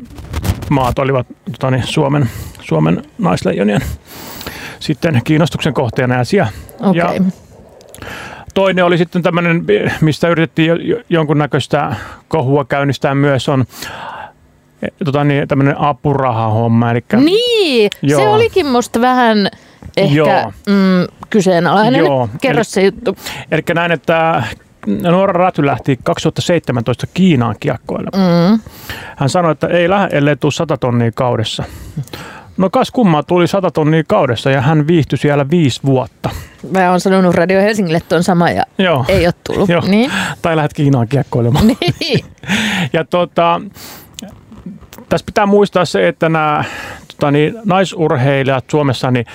maat 0.71 0.99
olivat 0.99 1.27
tota 1.53 1.71
niin, 1.71 1.87
Suomen, 1.87 2.31
Suomen 2.61 3.03
naisleijonien 3.19 3.81
sitten 4.81 5.21
kiinnostuksen 5.25 5.75
kohteena 5.75 6.25
siellä. 6.25 6.53
Okei. 6.81 6.99
Ja 6.99 7.11
toinen 8.55 8.85
oli 8.85 8.99
sitten 8.99 9.23
tämmöinen, 9.23 9.65
mistä 10.01 10.29
yritettiin 10.29 10.69
jo, 10.69 10.75
jo, 10.75 10.97
jonkunnäköistä 11.09 11.97
kohua 12.29 12.65
käynnistää 12.65 13.15
myös, 13.15 13.49
on 13.49 13.65
eh, 14.83 14.91
tota 15.05 15.25
niin, 15.25 15.49
tämmöinen 15.49 15.81
apurahahomma. 15.81 16.91
Eli 16.91 17.05
Niin, 17.25 17.91
Joo. 18.03 18.21
se 18.21 18.29
olikin 18.29 18.67
musta 18.67 19.01
vähän 19.01 19.49
ehkä 19.97 20.15
Joo. 20.15 20.53
mm, 20.67 21.07
kyseenalainen. 21.31 21.99
Joo, 21.99 22.29
Kerro 22.43 22.59
eli- 22.59 22.65
se 22.65 22.83
juttu. 22.83 23.17
Eli 23.51 23.63
näin, 23.75 23.93
että 23.93 24.43
Noora 24.87 25.33
Räty 25.33 25.67
lähti 25.67 25.99
2017 26.05 27.07
Kiinaan 27.15 27.57
kiekkoille. 27.61 28.11
Mm. 28.17 28.61
Hän 29.17 29.29
sanoi, 29.29 29.53
että 29.53 29.67
ei 29.67 29.89
lähde, 29.89 30.17
ellei 30.17 30.37
tule 30.37 30.53
100 30.53 30.77
tonnia 30.77 31.11
kaudessa. 31.15 31.65
No 32.59 32.71
kas 32.71 32.91
kummaa, 32.91 33.23
tuli 33.23 33.47
100 33.47 33.71
tonnia 33.71 34.03
kaudessa 34.09 34.51
ja 34.51 34.61
hän 34.61 34.87
viihtyi 34.87 35.19
siellä 35.19 35.51
viisi 35.51 35.81
vuotta. 35.85 36.31
Mä 36.73 36.91
oon 36.91 37.01
sanonut 37.01 37.35
Radio 37.35 37.61
Helsingille 37.61 38.01
tuon 38.09 38.23
sama 38.23 38.51
ja 38.51 38.63
Joo. 38.79 39.05
ei 39.09 39.27
ole 39.27 39.35
tullut. 39.47 39.69
Joo. 39.69 39.83
Niin. 39.87 40.13
Tai 40.43 40.57
lähdet 40.57 40.73
Kiinaan 40.73 41.09
kiekkoilemaan. 41.09 41.67
niin. 41.67 42.25
Ja 42.93 43.05
tota, 43.05 43.61
tässä 45.09 45.25
pitää 45.27 45.47
muistaa 45.47 45.85
se, 45.85 46.09
että 46.09 46.29
nämä 46.29 46.65
tota, 47.09 47.31
niin, 47.31 47.55
naisurheilijat 47.65 48.65
Suomessa, 48.71 49.11
niin 49.11 49.27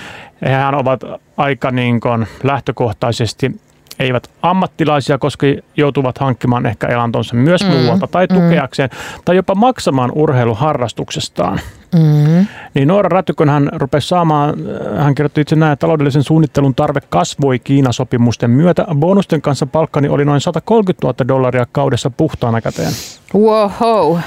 hehän 0.42 0.74
ovat 0.74 1.00
aika 1.36 1.70
niin 1.70 2.00
kuin, 2.00 2.26
lähtökohtaisesti 2.42 3.60
eivät 3.98 4.30
ammattilaisia, 4.42 5.18
koska 5.18 5.46
joutuvat 5.76 6.18
hankkimaan 6.18 6.66
ehkä 6.66 6.86
elantonsa 6.86 7.34
myös 7.34 7.64
mm, 7.64 7.70
muualta 7.70 8.06
tai 8.06 8.28
tukeakseen 8.28 8.90
tai 9.24 9.36
jopa 9.36 9.54
maksamaan 9.54 10.12
urheiluharrastuksestaan. 10.14 11.60
Mm. 11.94 12.46
Niin 12.74 12.88
Noora 12.88 13.08
Rätykön 13.08 13.48
hän 13.48 13.68
rupesi 13.72 14.08
saamaan, 14.08 14.54
hän 14.96 15.14
kirjoitti 15.14 15.40
itse 15.40 15.56
näin, 15.56 15.72
että 15.72 15.80
taloudellisen 15.80 16.22
suunnittelun 16.22 16.74
tarve 16.74 17.00
kasvoi 17.08 17.58
Kiinasopimusten 17.58 18.50
myötä. 18.50 18.86
Bonusten 18.94 19.42
kanssa 19.42 19.66
palkkani 19.66 20.08
oli 20.08 20.24
noin 20.24 20.40
130 20.40 21.06
000 21.06 21.28
dollaria 21.28 21.66
kaudessa 21.72 22.10
puhtaana 22.10 22.60
käteen. 22.60 22.92
Wow. 23.34 24.18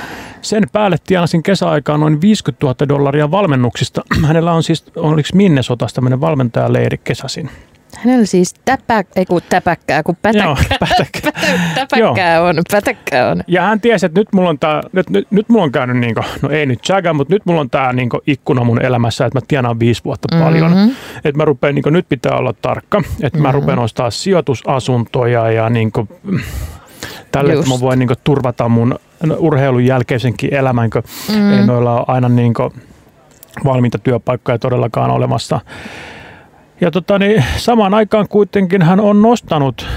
Sen 0.42 0.64
päälle 0.72 0.98
tienasin 1.08 1.44
kesäaikaan 1.44 2.00
noin 2.00 2.22
50 2.22 2.66
000 2.66 2.90
dollaria 2.90 3.32
valmennuksista. 3.32 4.02
Hänellä 4.28 4.54
on 4.54 4.64
siis, 4.64 4.86
oliko 4.96 5.30
Minnesotassa 5.34 5.96
tämmöinen 5.96 6.22
valmentajaleiri 6.22 6.98
kesäsin. 6.98 7.50
Hänellä 7.96 8.26
siis 8.26 8.54
täpä, 8.66 9.04
ei 9.16 9.26
kun 9.26 9.42
täpäkkää, 9.50 10.04
kun 10.04 10.16
pätäkkää. 10.22 10.46
Joo, 10.48 10.58
pätäkkää. 10.80 11.32
täpäkkää 11.76 12.42
on, 12.44 12.56
pätäkkää 12.72 13.32
on. 13.32 13.44
Ja 13.48 13.62
hän 13.62 13.82
tiesi, 13.82 14.06
että 14.06 14.20
nyt 14.20 14.28
mulla 14.34 14.50
on, 14.50 14.60
tää, 14.60 14.82
nyt, 14.94 15.10
nyt, 15.10 15.32
nyt 15.32 15.50
mulla 15.50 15.64
on 15.64 15.72
käynyt, 15.72 15.98
niinku, 15.98 16.22
no 16.42 16.50
ei 16.50 16.66
nyt 16.66 16.82
chaga, 16.82 17.14
mutta 17.14 17.34
nyt 17.34 17.46
mulla 17.46 17.62
on 17.62 17.70
tämä 17.70 17.94
niinku 17.94 18.20
ikkuna 18.28 18.64
mun 18.64 18.82
elämässä, 18.86 19.26
että 19.26 19.38
mä 19.40 19.46
tienaan 19.48 19.80
viisi 19.80 20.04
vuotta 20.04 20.36
Mhm. 20.36 20.44
paljon. 20.44 20.72
Mm-hmm. 20.72 20.92
Että 21.18 21.38
mä 21.38 21.46
rupean, 21.46 21.76
niinku, 21.76 21.90
nyt 21.90 22.06
pitää 22.10 22.38
olla 22.38 22.54
tarkka, 22.54 22.98
että 23.00 23.26
mm-hmm. 23.26 23.42
mä 23.42 23.52
rupean 23.52 23.80
ostaa 23.80 24.12
sijoitusasuntoja 24.12 25.52
ja 25.52 25.70
niinku, 25.70 26.08
tälle, 27.32 27.54
että 27.54 27.70
mä 27.70 27.80
voin 27.80 28.00
niinku, 28.00 28.14
turvata 28.24 28.70
mun 28.70 29.00
urheilun 29.38 29.86
jälkeisenkin 29.86 30.54
elämän, 30.54 30.90
kun 30.90 31.04
Mhm. 31.30 31.38
mm-hmm. 31.38 31.54
ei 31.60 31.66
noilla 31.66 31.94
ole 31.98 32.06
aina 32.08 32.30
niinku, 32.30 32.74
valmiita 33.66 33.98
työpaikkoja 33.98 34.60
todellakaan 34.60 35.12
olemassa. 35.12 35.60
Ja 36.82 36.92
tota, 36.92 37.20
niin, 37.20 37.44
samaan 37.58 37.94
aikaan 37.94 38.28
kuitenkin 38.28 38.82
hän 38.82 39.00
on 39.00 39.22
nostanut 39.22 39.88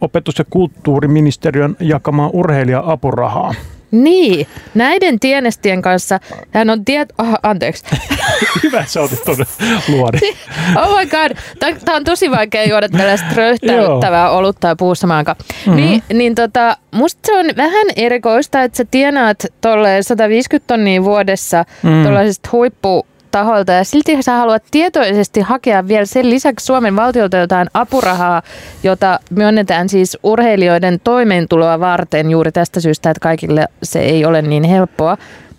opetus- 0.00 0.38
ja 0.38 0.44
kulttuuriministeriön 0.50 1.76
jakamaa 1.80 2.30
urheilija-apurahaa. 2.32 3.54
Niin, 3.90 4.46
näiden 4.74 5.20
tienestien 5.20 5.82
kanssa 5.82 6.20
hän 6.50 6.70
on 6.70 6.84
tiet... 6.84 7.12
Oh, 7.18 7.34
anteeksi. 7.42 7.84
Hyvä, 8.62 8.84
sä 8.86 9.02
otit 9.02 9.24
tuonne 9.24 9.44
luodi. 9.88 10.18
Oh 10.76 10.98
my 10.98 11.06
god, 11.06 11.36
tämä 11.84 11.96
on 11.96 12.04
tosi 12.04 12.30
vaikea 12.30 12.68
juoda 12.68 12.88
tällaista 12.88 13.26
röyhtäyttävää 13.34 14.30
olutta 14.30 14.68
ja 14.68 14.76
puussa 14.76 15.06
maanka. 15.06 15.36
Mm-hmm. 15.38 15.76
Niin, 15.76 16.02
niin 16.12 16.34
tota, 16.34 16.76
musta 16.90 17.20
se 17.26 17.38
on 17.38 17.46
vähän 17.56 17.86
erikoista, 17.96 18.62
että 18.62 18.76
sä 18.76 18.84
tienaat 18.90 19.46
tolle 19.60 20.02
150 20.02 20.66
tonnia 20.66 21.04
vuodessa 21.04 21.64
mm. 21.82 22.02
tuollaisesta 22.02 22.48
huippu 22.52 23.06
taholta 23.32 23.72
ja 23.72 23.84
silti 23.84 24.22
sä 24.22 24.32
haluat 24.32 24.62
tietoisesti 24.70 25.40
hakea 25.40 25.88
vielä 25.88 26.04
sen 26.04 26.30
lisäksi 26.30 26.66
Suomen 26.66 26.96
valtiolta 26.96 27.36
jotain 27.36 27.68
apurahaa, 27.74 28.42
jota 28.82 29.20
myönnetään 29.30 29.88
siis 29.88 30.18
urheilijoiden 30.22 31.00
toimeentuloa 31.04 31.80
varten 31.80 32.30
juuri 32.30 32.52
tästä 32.52 32.80
syystä, 32.80 33.10
että 33.10 33.20
kaikille 33.20 33.66
se 33.82 34.00
ei 34.00 34.24
ole 34.24 34.42
niin 34.42 34.64
helppoa. 34.64 35.16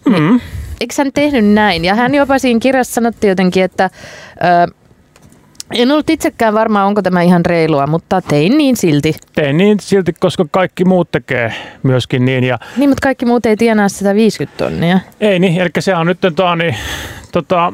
Mm. 0.10 0.40
Eikö 0.82 0.94
hän 0.98 1.12
tehnyt 1.14 1.46
näin? 1.46 1.86
Ja 1.86 1.96
hän 1.96 2.16
jopa 2.16 2.40
siinä 2.40 2.60
kirjassa 2.60 2.94
sanottiin 2.94 3.30
jotenkin, 3.30 3.64
että 3.64 3.90
ö, 4.70 4.74
en 5.76 5.92
ollut 5.92 6.10
itsekään 6.10 6.54
varma, 6.54 6.86
onko 6.86 7.02
tämä 7.02 7.22
ihan 7.22 7.46
reilua, 7.46 7.88
mutta 7.88 8.22
tein 8.22 8.58
niin 8.58 8.78
silti. 8.78 9.16
Tein 9.36 9.58
niin 9.58 9.80
silti, 9.80 10.14
koska 10.14 10.46
kaikki 10.52 10.86
muut 10.86 11.12
tekee 11.12 11.54
myöskin 11.84 12.26
niin. 12.26 12.44
Ja 12.44 12.60
Niin, 12.78 12.90
mutta 12.90 13.02
kaikki 13.04 13.26
muut 13.26 13.46
ei 13.46 13.58
tienaa 13.58 13.90
sitä 13.90 14.16
50 14.16 14.58
tonnia. 14.58 15.00
ei 15.22 15.40
niin, 15.40 15.62
eli 15.62 15.70
se 15.80 15.96
on 15.96 16.08
nyt 16.08 16.20
tota, 16.22 16.56
niin, 16.56 16.76
tota, 17.34 17.74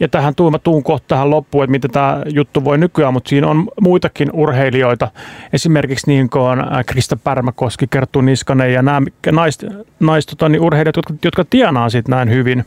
ja 0.00 0.08
tähän 0.08 0.34
tuun, 0.34 0.52
mä 0.52 0.58
tuun 0.58 0.82
kohta 0.82 1.08
tähän 1.08 1.30
loppuun, 1.30 1.64
että 1.64 1.70
miten 1.70 1.90
tämä 1.90 2.22
juttu 2.34 2.64
voi 2.64 2.78
nykyään, 2.78 3.12
mutta 3.12 3.28
siinä 3.28 3.48
on 3.48 3.68
muitakin 3.80 4.30
urheilijoita. 4.32 5.10
Esimerkiksi 5.52 6.06
niin 6.06 6.30
kuin 6.30 6.42
on 6.42 6.60
äh, 6.60 6.84
Krista 6.86 7.16
Pärmäkoski, 7.16 7.86
Kerttu 7.86 8.20
Niskanen 8.20 8.72
ja 8.72 8.82
nämä 8.82 9.02
naist, 9.32 9.64
naist, 10.00 10.30
tota, 10.30 10.48
niin 10.48 10.62
urheilijat, 10.62 10.96
jotka, 10.96 11.14
jotka 11.24 11.44
tienaa 11.50 11.90
sit 11.90 12.08
näin 12.08 12.30
hyvin. 12.30 12.64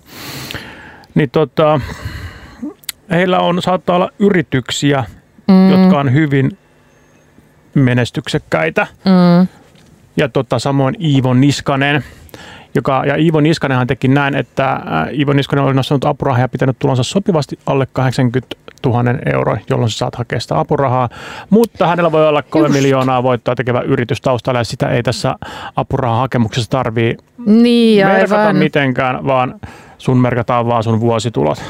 Niin 1.16 1.30
tota, 1.30 1.80
heillä 3.12 3.40
on, 3.40 3.62
saattaa 3.62 3.96
olla 3.96 4.12
yrityksiä, 4.20 5.04
mm. 5.48 5.72
jotka 5.72 6.00
on 6.00 6.14
hyvin 6.14 6.58
menestyksekkäitä. 7.74 8.88
Mm. 9.06 9.48
Ja 10.18 10.30
tota, 10.30 10.60
samoin 10.60 10.96
Iivo 11.02 11.34
Niskanen, 11.34 12.04
joka, 12.76 13.04
ja 13.06 13.16
Iivo 13.16 13.40
Niskanenhan 13.40 13.88
teki 13.88 14.08
näin, 14.08 14.36
että 14.36 14.74
äh, 14.74 14.82
Iivo 15.20 15.34
Niskanen 15.34 15.66
oli 15.66 15.74
nostanut 15.74 16.06
apurahaa 16.06 16.42
ja 16.42 16.50
pitänyt 16.50 16.80
tulonsa 16.80 17.04
sopivasti 17.04 17.60
alle 17.66 17.88
80 17.94 18.56
000 18.86 19.04
euroa, 19.34 19.58
jolloin 19.70 19.90
sä 19.92 19.98
saat 19.98 20.16
hakea 20.16 20.40
sitä 20.40 20.60
apurahaa. 20.60 21.10
Mutta 21.50 21.88
hänellä 21.88 22.12
voi 22.12 22.28
olla 22.28 22.42
kolme 22.42 22.70
miljoonaa 22.70 23.24
voittoa 23.24 23.56
tekevä 23.56 23.82
yritys 23.82 24.22
taustalla 24.22 24.60
ja 24.60 24.64
sitä 24.64 24.88
ei 24.90 25.04
tässä 25.04 25.36
apurahahakemuksessa 25.76 26.70
tarvii 26.70 27.18
Niin, 27.46 28.08
merkata 28.08 28.40
aivan. 28.42 28.56
mitenkään, 28.56 29.26
vaan 29.28 29.60
sun 29.98 30.18
merkataan 30.18 30.68
vaan 30.68 30.84
sun 30.84 31.00
vuositulot. 31.00 31.64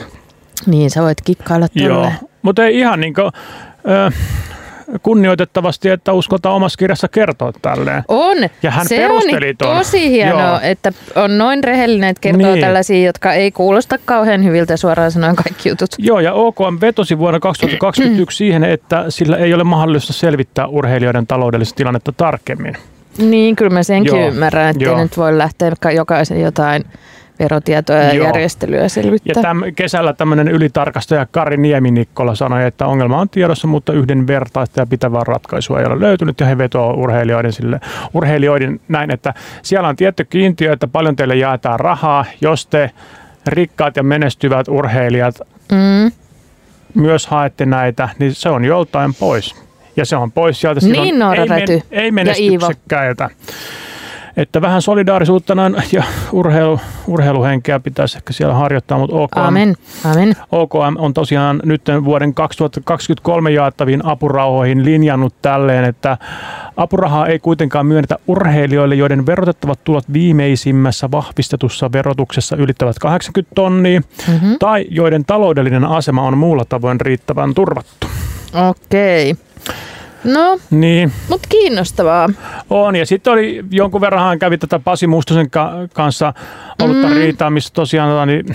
Niin, 0.66 0.90
sä 0.90 1.02
voit 1.02 1.22
kikkailla 1.22 1.68
Joo, 1.76 1.88
tuolle. 1.96 2.14
mutta 2.42 2.66
ei 2.66 2.78
ihan 2.80 3.00
niin 3.00 3.14
kuin, 3.14 3.32
ö, 3.90 4.12
kunnioitettavasti, 5.04 5.90
että 5.90 6.14
uskaltaa 6.14 6.54
omassa 6.54 6.78
kirjassa 6.78 7.08
kertoa 7.08 7.52
tälleen. 7.62 8.04
On. 8.08 8.38
Ja 8.64 8.72
hän 8.72 8.88
se 8.88 8.98
perusteli 8.98 9.50
on 9.50 9.56
ton. 9.58 9.78
tosi 9.78 10.10
hienoa, 10.10 10.42
Joo. 10.42 10.60
että 10.64 10.92
on 11.16 11.38
noin 11.38 11.64
rehellinen, 11.64 12.10
että 12.10 12.22
kertoo 12.22 12.52
Niin. 12.52 12.62
tällaisia, 12.66 13.06
jotka 13.06 13.34
ei 13.34 13.52
kuulosta 13.52 13.98
kauhean 14.06 14.44
hyviltä 14.44 14.78
suoraan 14.78 15.12
sanoen 15.12 15.36
kaikki 15.36 15.70
jutut. 15.70 15.90
Joo, 15.98 16.20
ja 16.20 16.34
OKM 16.34 16.78
vetosi 16.82 17.18
vuonna 17.20 17.40
2021 17.40 18.38
siihen, 18.46 18.64
että 18.64 19.06
sillä 19.10 19.38
ei 19.38 19.54
ole 19.54 19.64
mahdollista 19.64 20.14
selvittää 20.14 20.68
urheilijoiden 20.68 21.28
taloudellista 21.28 21.76
tilannetta 21.76 22.12
tarkemmin. 22.12 22.78
Niin, 23.18 23.56
kyllä 23.56 23.72
mä 23.72 23.84
senkin 23.84 24.20
Joo, 24.20 24.28
ymmärrän, 24.28 24.70
että 24.70 24.96
nyt 25.04 25.18
voi 25.18 25.38
lähteä 25.38 25.72
ka- 25.80 25.92
jokaisen 25.92 26.42
jotain 26.42 26.84
verotietoja 27.40 28.04
ja 28.04 28.14
Joo. 28.14 28.26
järjestelyä 28.28 28.82
Ja 28.82 28.90
selvittää. 28.90 29.44
täm, 29.44 29.62
kesällä 29.76 30.14
tämmöinen 30.14 30.48
ylitarkastaja 30.48 31.26
Kari 31.32 31.58
Niemi-Nikkola 31.58 32.36
sanoi, 32.36 32.66
että 32.66 32.86
ongelma 32.88 33.20
on 33.20 33.30
tiedossa, 33.30 33.68
mutta 33.68 33.94
yhden 33.94 34.28
vertaista 34.28 34.80
ja 34.80 34.86
pitävää 34.86 35.22
ratkaisua 35.24 35.80
ei 35.80 35.86
ole 35.86 36.00
löytynyt. 36.00 36.40
Ja 36.40 36.46
he 36.46 36.58
vetoaa 36.58 36.94
urheilijoiden, 36.94 37.54
sille, 37.54 37.80
urheilijoiden 38.14 38.80
näin, 38.88 39.12
että 39.12 39.34
siellä 39.62 39.90
on 39.90 39.96
tietty 39.96 40.26
kiintiö, 40.26 40.74
että 40.74 40.88
paljon 40.88 41.16
teille 41.16 41.36
jaetaan 41.36 41.80
rahaa, 41.80 42.26
jos 42.42 42.68
te 42.68 42.92
rikkaat 43.48 43.96
ja 43.98 44.04
menestyvät 44.04 44.68
urheilijat 44.68 45.36
Mm. 45.72 46.12
myös 46.94 47.28
haette 47.28 47.66
näitä, 47.66 48.10
niin 48.20 48.34
se 48.36 48.50
on 48.50 48.66
joltain 48.66 49.14
pois. 49.14 49.56
Ja 49.98 50.06
se 50.06 50.16
on 50.16 50.32
pois 50.32 50.62
sieltä 50.62 50.80
Niin, 50.84 51.06
silloin 51.06 51.40
ei, 51.40 51.48
Räty 51.48 51.82
ei 51.92 52.06
ja 52.06 52.12
menestyksekkäiltä. 52.14 53.30
Että 54.38 54.62
vähän 54.62 54.82
solidaarisuutta 54.82 55.56
näin 55.56 55.76
ja 55.92 56.04
urheilu, 56.32 56.80
urheiluhenkeä 57.08 57.80
pitäisi 57.80 58.18
ehkä 58.18 58.34
siellä 58.34 58.54
harjoittaa, 58.54 58.98
mutta 58.98 59.16
OKM, 59.16 59.40
Amen, 59.40 59.76
amen. 60.06 60.36
OKM 60.52 60.96
on 60.98 61.14
tosiaan 61.14 61.62
nyt 61.64 61.82
vuoden 62.04 62.34
2023 62.34 63.52
jaettaviin 63.52 64.06
apurauhoihin 64.06 64.86
linjannut 64.86 65.34
tälleen, 65.42 65.86
että 65.86 66.18
apurahaa 66.78 67.28
ei 67.28 67.40
kuitenkaan 67.40 67.86
myönnetä 67.86 68.18
urheilijoille, 68.28 68.96
joiden 68.96 69.26
verotettavat 69.26 69.80
tulot 69.84 70.14
viimeisimmässä 70.14 71.12
vahvistetussa 71.12 71.92
verotuksessa 71.92 72.56
ylittävät 72.56 73.00
80 73.00 73.56
tonnia, 73.56 74.02
Mm-hmm. 74.28 74.56
tai 74.60 74.86
joiden 74.90 75.26
taloudellinen 75.26 75.86
asema 75.86 76.22
on 76.28 76.38
muulla 76.38 76.66
tavoin 76.66 77.02
riittävän 77.02 77.54
turvattu. 77.54 78.08
Okei. 78.70 79.36
No, 80.26 80.60
Niin, 80.72 81.12
mutta 81.30 81.48
kiinnostavaa. 81.52 82.30
on. 82.70 82.96
Ja 82.96 83.06
sitten 83.06 83.34
oli 83.34 83.66
jonkun 83.72 84.02
verran 84.02 84.24
hän 84.24 84.40
kävi 84.40 84.58
tätä 84.58 84.80
Pasi 84.80 85.08
Mustosen 85.08 85.50
ka- 85.50 85.74
kanssa 85.94 86.34
ollutta 86.82 87.08
mm. 87.08 87.14
riitaa, 87.14 87.50
missä 87.50 87.74
tosiaan 87.74 88.10
tota, 88.10 88.26
niin, 88.26 88.46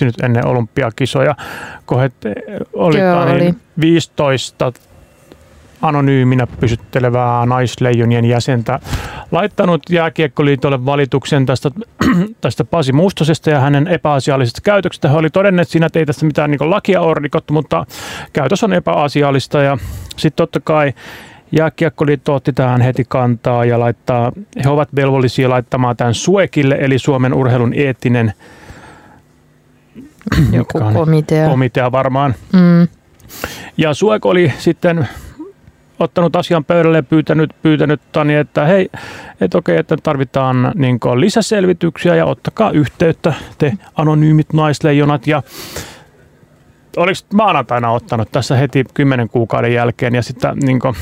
nyt 0.00 0.20
ennen 0.22 0.46
olympiakisoja, 0.46 1.34
kun 1.86 2.00
he 2.00 2.10
te- 2.20 2.34
oli, 2.72 2.98
Joo, 2.98 3.14
tota, 3.20 3.32
oli. 3.32 3.40
niin, 3.40 3.60
15 3.80 4.72
anonyyminä 5.82 6.46
pysyttelevää 6.46 7.46
naisleijonien 7.46 8.24
jäsentä 8.24 8.80
laittanut 9.32 9.82
Jääkiekkoliitolle 9.90 10.86
valituksen 10.86 11.46
tästä, 11.46 11.70
tästä 12.40 12.64
Pasi 12.64 12.92
Mustosesta 12.92 13.50
ja 13.50 13.60
hänen 13.60 13.88
epäasiallisesta 13.88 14.60
käytöksestä. 14.60 15.08
He 15.08 15.16
oli 15.16 15.30
todenneet 15.30 15.68
siinä, 15.68 15.86
että 15.86 15.98
ei 15.98 16.06
tästä 16.06 16.26
mitään 16.26 16.50
niin 16.50 16.70
lakia 16.70 17.00
ole 17.00 17.14
rikottu, 17.14 17.52
mutta 17.52 17.86
käytös 18.32 18.64
on 18.64 18.72
epäasiallista 18.72 19.62
ja 19.62 19.78
sitten 20.16 20.36
totta 20.36 20.60
kai 20.60 20.92
Jääkiekkoliitto 21.52 22.34
otti 22.34 22.52
tähän 22.52 22.80
heti 22.80 23.04
kantaa 23.08 23.64
ja 23.64 23.80
laittaa, 23.80 24.32
he 24.64 24.68
ovat 24.68 24.88
velvollisia 24.96 25.50
laittamaan 25.50 25.96
tämän 25.96 26.14
SUEKille, 26.14 26.76
eli 26.80 26.98
Suomen 26.98 27.34
urheilun 27.34 27.72
eettinen 27.74 28.32
Joku 30.52 30.80
komitea. 30.92 31.48
komitea 31.48 31.92
varmaan. 31.92 32.34
Mm. 32.52 32.88
Ja 33.76 33.94
Suek 33.94 34.26
oli 34.26 34.52
sitten 34.58 35.08
ottanut 36.00 36.36
asian 36.36 36.64
pöydälle 36.64 36.98
ja 36.98 37.02
pyytänyt, 37.02 37.50
pyytänyt 37.62 38.00
Tani, 38.12 38.34
että 38.34 38.64
hei, 38.64 38.88
että 39.40 39.58
okei, 39.58 39.76
että 39.76 39.96
tarvitaan 40.02 40.72
niin 40.74 41.00
lisäselvityksiä 41.16 42.14
ja 42.14 42.26
ottakaa 42.26 42.70
yhteyttä 42.70 43.34
te 43.58 43.72
anonyymit 43.94 44.52
naisleijonat 44.52 45.26
ja 45.26 45.42
oliko 46.96 47.20
maanantaina 47.34 47.90
ottanut 47.90 48.32
tässä 48.32 48.56
heti 48.56 48.84
kymmenen 48.94 49.28
kuukauden 49.28 49.74
jälkeen 49.74 50.14
ja 50.14 50.22
sitten 50.22 50.58
niin 50.58 50.80
kuin, 50.80 50.94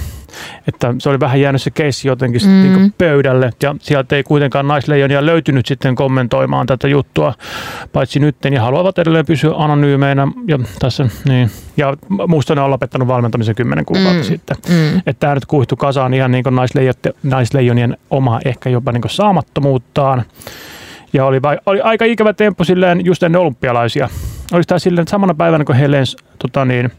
että 0.69 0.95
se 0.99 1.09
oli 1.09 1.21
vähän 1.21 1.41
jäänyt 1.41 1.63
se 1.63 1.71
keissi 1.71 2.09
jotenkin 2.09 2.41
mm. 2.45 2.49
niin 2.49 2.95
pöydälle 2.99 3.51
ja 3.63 3.75
sieltä 3.81 4.17
ei 4.17 4.23
kuitenkaan 4.23 4.69
naisleijonia 4.69 5.27
löytynyt 5.27 5.67
sitten 5.67 5.95
kommentoimaan 5.95 6.67
tätä 6.67 6.89
juttua, 6.89 7.35
paitsi 7.93 8.21
nytten 8.21 8.53
ja 8.53 8.63
haluavat 8.63 8.99
edelleen 8.99 9.27
pysyä 9.27 9.55
anonyymeinä 9.57 10.29
ja 10.47 10.59
tässä 10.79 11.09
niin. 11.29 11.51
Ja 11.77 11.97
muista 12.29 12.55
ne 12.55 12.61
on 12.61 12.71
lopettanut 12.71 13.09
valmentamisen 13.09 13.55
kymmenen 13.55 13.85
kuukautta 13.85 14.23
mm. 14.23 14.25
sitten. 14.25 14.57
Mm. 14.69 14.99
Että 14.99 15.21
tämä 15.21 15.35
nyt 15.35 15.47
kuihtu 15.47 15.77
kasaan 15.77 16.15
ihan 16.15 16.31
niin 16.31 16.45
naisleijonien 17.23 17.97
oma 18.11 18.41
ehkä 18.45 18.71
jopa 18.71 18.93
niin 18.93 19.03
saamattomuuttaan. 19.07 20.23
Ja 21.13 21.25
oli, 21.25 21.41
oli 21.67 21.81
aika 21.81 22.05
ikävä 22.05 22.33
temppu 22.33 22.65
silleen 22.65 23.05
just 23.05 23.23
ennen 23.23 23.41
olympialaisia. 23.41 24.09
Olisi 24.53 24.67
tämä 24.67 24.79
silleen, 24.79 25.03
että 25.03 25.11
samana 25.11 25.35
päivänä 25.35 25.65
kun 25.65 25.75
he 25.75 25.91
lensi 25.91 26.17
tota 26.39 26.65
niin, 26.65 26.91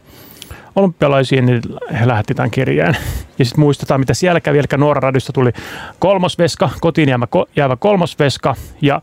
olympialaisiin, 0.76 1.46
niin 1.46 1.62
he 2.00 2.08
lähetti 2.08 2.34
tämän 2.34 2.50
kirjeen. 2.50 2.96
Ja 3.38 3.44
sitten 3.44 3.60
muistetaan, 3.60 4.00
mitä 4.00 4.14
siellä 4.14 4.40
kävi. 4.40 4.58
Eli 4.58 4.66
Nuora 4.76 5.00
Radista 5.00 5.32
tuli 5.32 5.50
kolmosveska, 5.98 6.70
kotiin 6.80 7.08
jäävä, 7.08 7.26
jäävä 7.56 7.76
kolmosveska. 7.76 8.54
Ja 8.82 9.00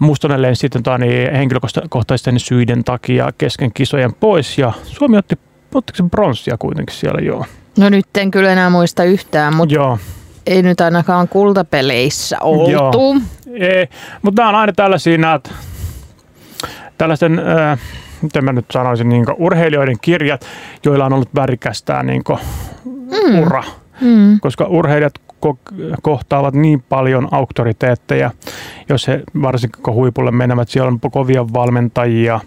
Mustonen 0.00 0.42
lensi 0.42 0.60
sitten 0.60 0.82
tota, 0.82 0.98
niin, 0.98 1.32
henkilökohtaisten 1.32 2.40
syiden 2.40 2.84
takia 2.84 3.32
kesken 3.38 3.72
kisojen 3.74 4.14
pois. 4.14 4.58
Ja 4.58 4.72
Suomi 4.84 5.16
otti, 5.16 5.38
ottiko 5.74 5.96
se 5.96 6.02
bronssia 6.02 6.56
kuitenkin 6.58 6.96
siellä, 6.96 7.20
joo. 7.20 7.44
No 7.78 7.88
nyt 7.88 8.06
en 8.16 8.30
kyllä 8.30 8.52
enää 8.52 8.70
muista 8.70 9.04
yhtään, 9.04 9.56
mutta 9.56 9.74
joo. 9.74 9.98
ei 10.46 10.62
nyt 10.62 10.80
ainakaan 10.80 11.28
kultapeleissä 11.28 12.36
oltu. 12.40 12.70
Joo. 12.70 13.16
Ei, 13.60 13.88
mutta 14.22 14.42
nämä 14.42 14.48
on 14.48 14.54
aina 14.54 14.72
tällaisia, 14.72 15.18
näet, 15.18 15.52
tällaisten... 16.98 17.38
Äh, 17.38 17.78
miten 18.22 18.44
mä 18.44 18.52
nyt 18.52 18.64
sanoisin, 18.70 19.08
niin 19.08 19.24
urheilijoiden 19.36 19.96
kirjat, 20.00 20.46
joilla 20.84 21.06
on 21.06 21.12
ollut 21.12 21.34
värikästään 21.34 22.06
niin 22.06 22.22
mm. 22.84 23.38
ura. 23.38 23.62
Mm. 24.00 24.40
Koska 24.40 24.64
urheilijat 24.64 25.14
ko- 25.46 25.96
kohtaavat 26.02 26.54
niin 26.54 26.84
paljon 26.88 27.28
auktoriteetteja, 27.30 28.30
jos 28.88 29.08
he 29.08 29.22
varsinkin 29.42 29.82
kun 29.82 29.94
huipulle 29.94 30.30
menevät, 30.30 30.68
siellä 30.68 30.88
on 30.88 31.00
kovia 31.12 31.46
valmentajia, 31.52 32.40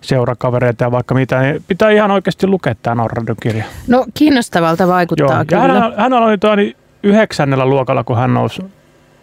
seurakavereita 0.00 0.84
ja 0.84 0.90
vaikka 0.90 1.14
mitä, 1.14 1.40
niin 1.40 1.64
pitää 1.68 1.90
ihan 1.90 2.10
oikeasti 2.10 2.46
lukea 2.46 2.74
tämä 2.82 2.94
Norradon 2.94 3.36
kirja. 3.40 3.64
No 3.88 4.06
kiinnostavalta 4.14 4.88
vaikuttaa 4.88 5.36
Joo. 5.36 5.44
kyllä. 5.44 5.80
hän, 5.80 5.94
hän 5.96 6.12
oli 6.12 6.38
tuo 6.38 6.54
niin 6.54 6.76
yhdeksännellä 7.02 7.66
luokalla, 7.66 8.04
kun 8.04 8.16
hän 8.16 8.34
nousi 8.34 8.62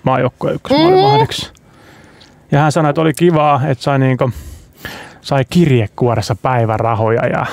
maajoukkueen 0.04 0.56
ykkösmaalivahdeksi. 0.56 1.51
Mm. 1.51 1.62
Ja 2.51 2.60
hän 2.60 2.72
sanoi, 2.72 2.90
että 2.90 3.01
oli 3.01 3.13
kivaa, 3.13 3.62
että 3.68 3.84
sai 3.84 4.00
niin 4.00 4.18
kuin, 4.18 4.34
sai 5.22 5.46
kirjekuoressa 5.50 6.36
päivärahoja 6.36 7.25
ja 7.25 7.46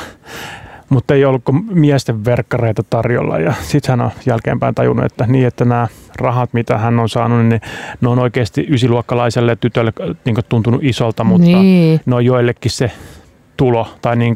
mutta 0.88 1.14
ei 1.14 1.24
ollut 1.24 1.42
miesten 1.70 2.24
verkkareita 2.24 2.82
tarjolla. 2.90 3.38
Ja 3.38 3.54
sitten 3.62 3.92
hän 3.92 4.00
on 4.00 4.10
jälkeenpäin 4.26 4.74
tajunnut, 4.74 5.06
että 5.06 5.26
niin, 5.26 5.46
että 5.46 5.64
nämä 5.64 5.88
rahat, 6.18 6.52
mitä 6.52 6.78
hän 6.78 7.00
on 7.00 7.08
saanut, 7.08 7.46
niin 7.46 7.60
ne 8.00 8.08
on 8.08 8.18
oikeasti 8.18 8.66
ysiluokkalaiselle 8.70 9.56
tytölle 9.56 9.92
niin 10.24 10.36
tuntunut 10.48 10.84
isolta, 10.84 11.24
mutta 11.24 11.48
niin. 11.48 12.00
ne 12.06 12.14
on 12.14 12.24
joillekin 12.24 12.70
se 12.70 12.90
tulo 13.56 13.88
tai 14.02 14.16
niin 14.16 14.34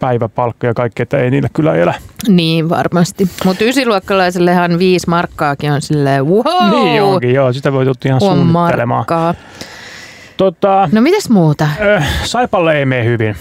päiväpalkka 0.00 0.66
ja 0.66 0.74
kaikki, 0.74 1.02
että 1.02 1.18
ei 1.18 1.30
niillä 1.30 1.48
kyllä 1.52 1.74
elä. 1.74 1.94
Niin 2.28 2.68
varmasti. 2.68 3.28
Mutta 3.44 3.64
ysiluokkalaisellehan 3.64 4.78
viisi 4.78 5.10
markkaakin 5.10 5.72
on 5.72 5.82
silleen 5.82 6.26
wow. 6.26 6.70
Niin 6.70 7.02
onkin, 7.02 7.34
joo. 7.34 7.52
Sitä 7.52 7.72
voi 7.72 7.86
ihan 8.04 8.20
suunnittelemaan. 8.20 8.86
Markkaa. 8.86 9.34
Tota, 10.40 10.88
no 10.92 11.00
mitäs 11.00 11.30
muuta? 11.30 11.64
Äh, 11.64 12.08
Saipalle 12.24 12.78
ei 12.78 12.86
mene 12.86 13.04
hyvin. 13.04 13.36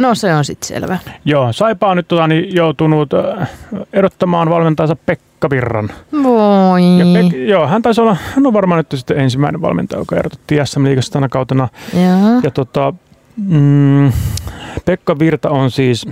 No 0.00 0.14
se 0.14 0.34
on 0.34 0.44
sitten 0.44 0.68
selvä. 0.68 0.98
Joo, 1.24 1.52
Saipa 1.52 1.90
on 1.90 1.96
nyt 1.96 2.08
tota, 2.08 2.26
niin, 2.26 2.54
joutunut 2.54 3.10
äh, 3.14 3.48
erottamaan 3.92 4.50
valmentajansa 4.50 4.96
Pekka 5.06 5.50
Virran. 5.50 5.90
Voi. 6.22 6.82
Ja 6.98 7.04
Pek- 7.04 7.36
joo, 7.36 7.66
hän 7.66 7.82
taisi 7.82 8.00
olla, 8.00 8.16
hän 8.34 8.46
on 8.46 8.52
varmaan 8.52 8.78
nyt 8.78 9.00
sitten 9.00 9.18
ensimmäinen 9.18 9.62
valmentaja, 9.62 10.00
joka 10.00 10.16
erotettiin 10.16 10.66
SM 10.66 10.84
Liigasta 10.84 11.12
tänä 11.12 11.28
kautena. 11.28 11.68
Ja, 11.94 12.40
ja 12.42 12.50
tota, 12.50 12.92
mm, 13.36 14.12
Pekka 14.84 15.18
Virta 15.18 15.50
on 15.50 15.70
siis 15.70 16.08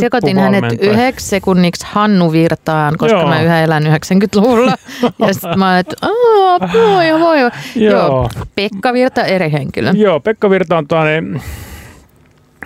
Sekoitin 0.00 0.38
hänet 0.38 0.64
yhdeksi 0.80 1.26
sekunniksi 1.26 1.86
Hannu 1.90 2.32
Virtaan, 2.32 2.98
koska 2.98 3.18
Joo. 3.18 3.28
mä 3.28 3.42
yhä 3.42 3.62
elän 3.62 3.82
90-luvulla. 3.82 4.76
ja 5.26 5.34
sitten 5.34 5.58
mä 5.58 5.78
että 5.78 5.96
voi, 6.72 7.12
voi, 7.12 7.20
voi. 7.20 7.38
Joo. 7.40 7.50
Joo. 7.76 8.30
Pekka 8.54 8.92
Virta 8.92 9.24
eri 9.24 9.52
henkilö. 9.52 9.92
Joo, 9.94 10.20
Pekka 10.20 10.50
Virta 10.50 10.78
on 10.78 10.88
tuonne, 10.88 11.22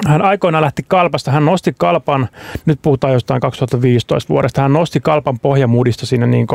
hän 0.07 0.23
aikoinaan 0.23 0.63
lähti 0.63 0.85
Kalpasta, 0.89 1.31
hän 1.31 1.45
nosti 1.45 1.75
Kalpan, 1.79 2.29
nyt 2.67 2.79
puhutaan 2.83 3.13
jostain 3.13 3.41
2015 3.41 4.29
vuodesta, 4.29 4.63
hän 4.63 4.73
nosti 4.73 5.01
Kalpan 5.01 5.39
pohjamudista 5.39 6.07
sinne 6.07 6.27
niin 6.27 6.47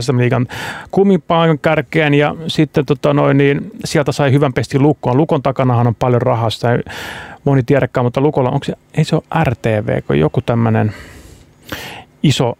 SM 0.00 0.18
Liigan 0.18 0.46
kumipaikan 0.90 1.58
kärkeen 1.58 2.14
ja 2.14 2.34
sitten 2.46 2.86
tota 2.86 3.14
noin, 3.14 3.36
niin 3.38 3.70
sieltä 3.84 4.12
sai 4.12 4.32
hyvän 4.32 4.52
pestin 4.52 4.82
lukkoon. 4.82 5.16
Lukon 5.16 5.42
takanahan 5.42 5.86
on 5.86 5.94
paljon 5.94 6.22
rahasta 6.22 6.68
moni 7.44 7.62
tiedäkään, 7.62 8.06
mutta 8.06 8.20
Lukolla, 8.20 8.50
onko 8.50 8.64
se, 8.64 8.72
ei 8.94 9.04
se 9.04 9.16
ole 9.16 9.44
RTV, 9.44 10.02
kun 10.06 10.18
joku 10.18 10.40
tämmöinen 10.40 10.92
iso 12.22 12.58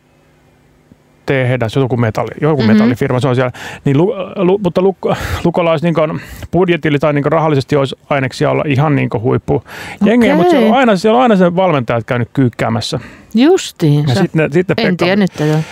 tehdas, 1.28 1.76
joku, 1.76 1.96
metalli, 1.96 2.30
joku 2.40 2.62
mm-hmm. 2.62 2.72
metallifirma, 2.72 3.20
se 3.20 3.28
on 3.28 3.34
siellä. 3.34 3.52
Niin, 3.84 3.98
lu, 3.98 4.14
lu, 4.36 4.58
mutta 4.58 4.82
lu, 4.82 4.96
Lukolla 5.44 5.70
olisi 5.70 5.86
niin 5.86 6.20
budjetilla 6.52 6.98
tai 6.98 7.12
niin 7.12 7.24
rahallisesti 7.24 7.76
olisi 7.76 7.96
aineksia 8.10 8.50
olla 8.50 8.64
ihan 8.66 8.96
niin 8.96 9.10
huippu 9.20 9.62
jengiä, 10.04 10.34
okay. 10.34 10.36
mutta 10.36 10.50
siellä 10.50 10.68
on, 10.68 10.76
aina, 10.76 10.96
siellä 10.96 11.16
on 11.16 11.22
aina 11.22 11.36
sen 11.36 11.56
valmentajat 11.56 12.04
käynyt 12.04 12.28
kyykkäämässä. 12.32 13.00
Justiin. 13.34 14.08
sitten, 14.08 14.52
sitten, 14.52 14.76
Pekka, 14.76 15.06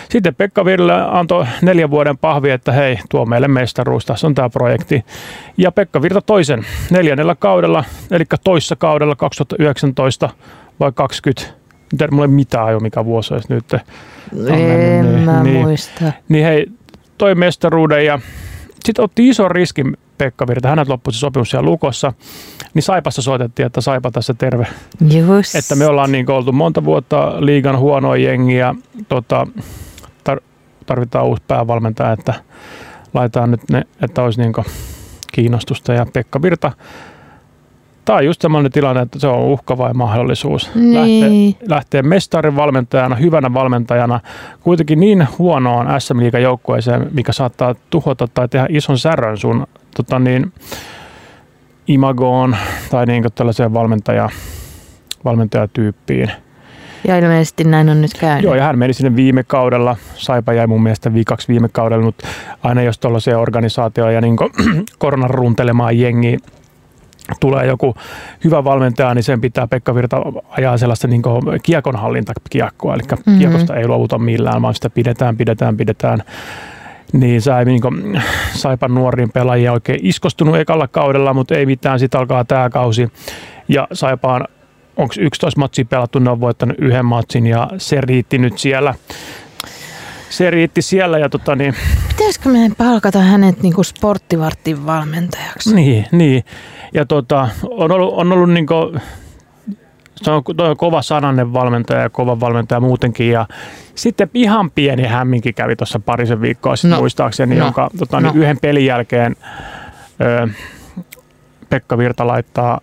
sitten 0.08 0.34
Pekka 0.34 0.64
Virle 0.64 0.92
antoi 1.10 1.46
neljän 1.62 1.90
vuoden 1.90 2.18
pahvi, 2.18 2.50
että 2.50 2.72
hei, 2.72 2.98
tuo 3.10 3.26
meille 3.26 3.48
mestaruus, 3.48 4.06
tässä 4.06 4.26
on 4.26 4.34
tämä 4.34 4.50
projekti. 4.50 5.04
Ja 5.56 5.72
Pekka 5.72 6.02
Virta 6.02 6.20
toisen 6.20 6.66
neljännellä 6.90 7.34
kaudella, 7.34 7.84
eli 8.10 8.24
toissa 8.44 8.76
kaudella 8.76 9.16
2019 9.16 10.30
vai 10.80 10.92
20, 10.94 11.42
en 11.92 11.98
tiedä 11.98 12.12
mulle 12.12 12.26
mitään 12.26 12.72
jo 12.72 12.80
mikä 12.80 13.04
vuosi 13.04 13.34
olisi 13.34 13.52
nyt. 13.52 13.74
En 14.32 14.60
mennyt, 14.60 15.14
niin, 15.14 15.24
mä 15.24 15.42
niin, 15.42 15.66
muista. 15.66 16.12
Niin 16.28 16.44
hei, 16.44 16.66
toi 17.18 17.34
mestaruuden 17.34 18.04
ja 18.04 18.18
sitten 18.84 19.04
otti 19.04 19.28
ison 19.28 19.50
riskin 19.50 19.96
Pekka 20.18 20.46
Virta. 20.46 20.68
Hänet 20.68 20.88
loppui 20.88 21.12
se 21.12 21.18
sopimus 21.18 21.50
siellä 21.50 21.70
Lukossa. 21.70 22.12
Niin 22.74 22.82
Saipassa 22.82 23.22
soitettiin, 23.22 23.66
että 23.66 23.80
Saipa 23.80 24.10
tässä 24.10 24.34
terve. 24.34 24.66
Just. 25.00 25.54
Että 25.54 25.74
me 25.74 25.86
ollaan 25.86 26.12
niin 26.12 26.30
oltu 26.30 26.52
monta 26.52 26.84
vuotta 26.84 27.32
liigan 27.38 27.78
huonoa 27.78 28.16
jengiä. 28.16 28.74
Tota, 29.08 29.46
tar- 30.30 30.42
tarvitaan 30.86 31.26
uusi 31.26 31.42
päävalmentaja, 31.48 32.12
että 32.12 32.34
laitetaan 33.14 33.50
nyt 33.50 33.60
ne, 33.70 33.82
että 34.02 34.22
olisi 34.22 34.40
niin 34.40 34.52
kiinnostusta. 35.32 35.92
Ja 35.92 36.06
Pekka 36.12 36.42
Virta 36.42 36.72
Tämä 38.06 38.16
on 38.18 38.26
just 38.26 38.40
sellainen 38.40 38.72
tilanne, 38.72 39.02
että 39.02 39.18
se 39.18 39.26
on 39.26 39.40
uhka 39.40 39.78
vai 39.78 39.94
mahdollisuus. 39.94 40.74
Niin. 40.74 40.94
Lähtee, 40.94 41.68
lähtee 41.68 42.02
mestarin 42.02 42.56
valmentajana, 42.56 43.16
hyvänä 43.16 43.54
valmentajana, 43.54 44.20
kuitenkin 44.60 45.00
niin 45.00 45.28
huonoon 45.38 46.00
SM 46.00 46.18
joukkueeseen, 46.42 47.08
mikä 47.12 47.32
saattaa 47.32 47.74
tuhota 47.90 48.28
tai 48.34 48.48
tehdä 48.48 48.66
ison 48.70 48.98
särön 48.98 49.38
sun 49.38 49.66
tota 49.96 50.18
niin, 50.18 50.52
imagoon 51.88 52.56
tai 52.90 53.06
niin 53.06 53.24
tällaiseen 53.34 53.74
valmentaja, 53.74 54.28
valmentajatyyppiin. 55.24 56.30
Ja 57.08 57.18
ilmeisesti 57.18 57.64
näin 57.64 57.88
on 57.88 58.02
nyt 58.02 58.14
käynyt. 58.20 58.44
Joo, 58.44 58.54
ja 58.54 58.62
hän 58.62 58.78
meni 58.78 58.92
sinne 58.92 59.16
viime 59.16 59.44
kaudella. 59.44 59.96
Saipa 60.14 60.52
jäi 60.52 60.66
mun 60.66 60.82
mielestä 60.82 61.14
viikaksi 61.14 61.48
viime 61.48 61.68
kaudella, 61.68 62.04
mutta 62.04 62.26
aina 62.62 62.82
jos 62.82 62.98
tuollaisia 62.98 63.38
organisaatioja 63.38 64.12
ja 64.12 64.20
niin 64.20 64.36
koronan 64.98 65.30
runtelemaan 65.30 65.98
jengiä 65.98 66.38
tulee 67.40 67.66
joku 67.66 67.94
hyvä 68.44 68.64
valmentaja, 68.64 69.14
niin 69.14 69.22
sen 69.22 69.40
pitää 69.40 69.66
Pekka 69.66 69.94
Virta 69.94 70.22
ajaa 70.48 70.78
sellaista 70.78 71.08
niin 71.08 71.22
kiekonhallintakiekkoa, 71.62 72.94
eli 72.94 73.02
mm-hmm. 73.02 73.38
kiekosta 73.38 73.76
ei 73.76 73.88
luovuta 73.88 74.18
millään, 74.18 74.62
vaan 74.62 74.74
sitä 74.74 74.90
pidetään, 74.90 75.36
pidetään, 75.36 75.76
pidetään. 75.76 76.22
Niin 77.12 77.42
sä 77.42 77.64
niin 77.64 77.80
kuin, 77.80 78.22
Saipan 78.54 78.94
nuoriin 78.94 79.32
pelaajia 79.32 79.72
oikein 79.72 80.00
iskostunut 80.02 80.56
ekalla 80.56 80.88
kaudella, 80.88 81.34
mutta 81.34 81.54
ei 81.54 81.66
mitään, 81.66 81.98
sitten 81.98 82.20
alkaa 82.20 82.44
tämä 82.44 82.70
kausi. 82.70 83.12
Ja 83.68 83.88
Saipaan 83.92 84.48
onko 84.96 85.14
11 85.18 85.60
matsia 85.60 85.84
pelattu, 85.84 86.18
ne 86.18 86.30
on 86.30 86.40
voittanut 86.40 86.76
yhden 86.78 87.04
matsin 87.04 87.46
ja 87.46 87.70
se 87.78 88.00
riitti 88.00 88.38
nyt 88.38 88.58
siellä 88.58 88.94
se 90.30 90.50
riitti 90.50 90.82
siellä. 90.82 91.18
Ja 91.18 91.28
tota, 91.28 91.56
niin, 91.56 91.74
Pitäisikö 92.08 92.48
meidän 92.48 92.74
palkata 92.78 93.18
hänet 93.18 93.62
niin 93.62 93.74
kuin 93.74 93.84
sporttivartin 93.84 94.86
valmentajaksi? 94.86 95.74
Niin, 95.74 96.06
niin. 96.12 96.44
Ja 96.94 97.06
tota, 97.06 97.48
on 97.70 97.92
ollut, 97.92 98.14
on 98.14 98.32
ollut 98.32 98.50
niin 98.50 98.66
kuin, 98.66 99.00
se 100.16 100.30
on, 100.30 100.42
toi 100.56 100.70
on 100.70 100.76
kova 100.76 101.02
sananen 101.02 101.52
valmentaja 101.52 102.00
ja 102.00 102.10
kova 102.10 102.40
valmentaja 102.40 102.80
muutenkin. 102.80 103.30
Ja 103.30 103.46
sitten 103.94 104.30
ihan 104.34 104.70
pieni 104.70 105.04
hämminkin 105.06 105.54
kävi 105.54 105.76
tuossa 105.76 106.00
parisen 106.00 106.40
viikkoa 106.40 106.76
sitten 106.76 106.90
no. 106.90 106.98
muistaakseni, 106.98 107.54
no. 107.54 107.64
jonka 107.64 107.90
tota, 107.98 108.20
no. 108.20 108.32
yhden 108.34 108.58
pelin 108.62 108.86
jälkeen 108.86 109.36
ö, 110.20 110.48
Pekka 111.68 111.98
Virta 111.98 112.26
laittaa 112.26 112.80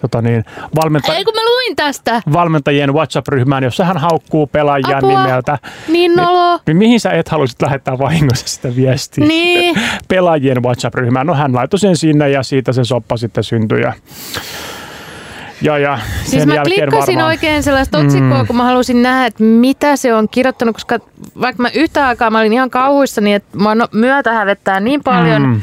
tota 0.00 0.22
niin, 0.22 0.44
valmenta- 0.76 1.14
Ei 1.14 1.24
kun 1.24 1.34
mä 1.34 1.44
luin 1.44 1.76
tästä. 1.76 2.22
valmentajien 2.32 2.94
WhatsApp-ryhmään, 2.94 3.64
jossa 3.64 3.84
hän 3.84 3.98
haukkuu 3.98 4.46
pelaajan 4.46 4.94
Apua. 4.94 5.22
nimeltä. 5.24 5.58
Niin 5.88 6.16
nolo. 6.16 6.52
Niin, 6.52 6.60
niin 6.66 6.76
mihin 6.76 7.00
sä 7.00 7.10
et 7.10 7.28
halusit 7.28 7.62
lähettää 7.62 7.98
vahingossa 7.98 8.48
sitä 8.48 8.76
viestiä? 8.76 9.26
Niin. 9.26 9.80
pelaajien 10.08 10.62
WhatsApp-ryhmään. 10.62 11.26
No 11.26 11.34
hän 11.34 11.54
laittoi 11.54 11.78
sen 11.78 11.96
sinne 11.96 12.30
ja 12.30 12.42
siitä 12.42 12.72
se 12.72 12.84
soppa 12.84 13.16
sitten 13.16 13.44
syntyi. 13.44 13.82
Ja, 15.62 15.78
ja 15.78 15.98
siis 16.24 16.46
mä 16.46 16.62
klikkasin 16.64 17.14
varmaan... 17.14 17.26
oikein 17.26 17.62
sellaista 17.62 17.98
otsikkoa, 17.98 18.42
mm. 18.42 18.46
kun 18.46 18.56
mä 18.56 18.64
halusin 18.64 19.02
nähdä, 19.02 19.26
että 19.26 19.42
mitä 19.42 19.96
se 19.96 20.14
on 20.14 20.28
kirjoittanut, 20.28 20.76
koska 20.76 20.98
vaikka 21.40 21.62
mä 21.62 21.70
yhtä 21.74 22.06
aikaa 22.06 22.30
mä 22.30 22.38
olin 22.38 22.52
ihan 22.52 22.70
kauhuissani, 22.70 23.34
että 23.34 23.58
mä 23.58 23.74
no, 23.74 23.88
myötä 23.92 24.32
hävettää 24.32 24.80
niin 24.80 25.02
paljon. 25.04 25.42
Mm. 25.42 25.60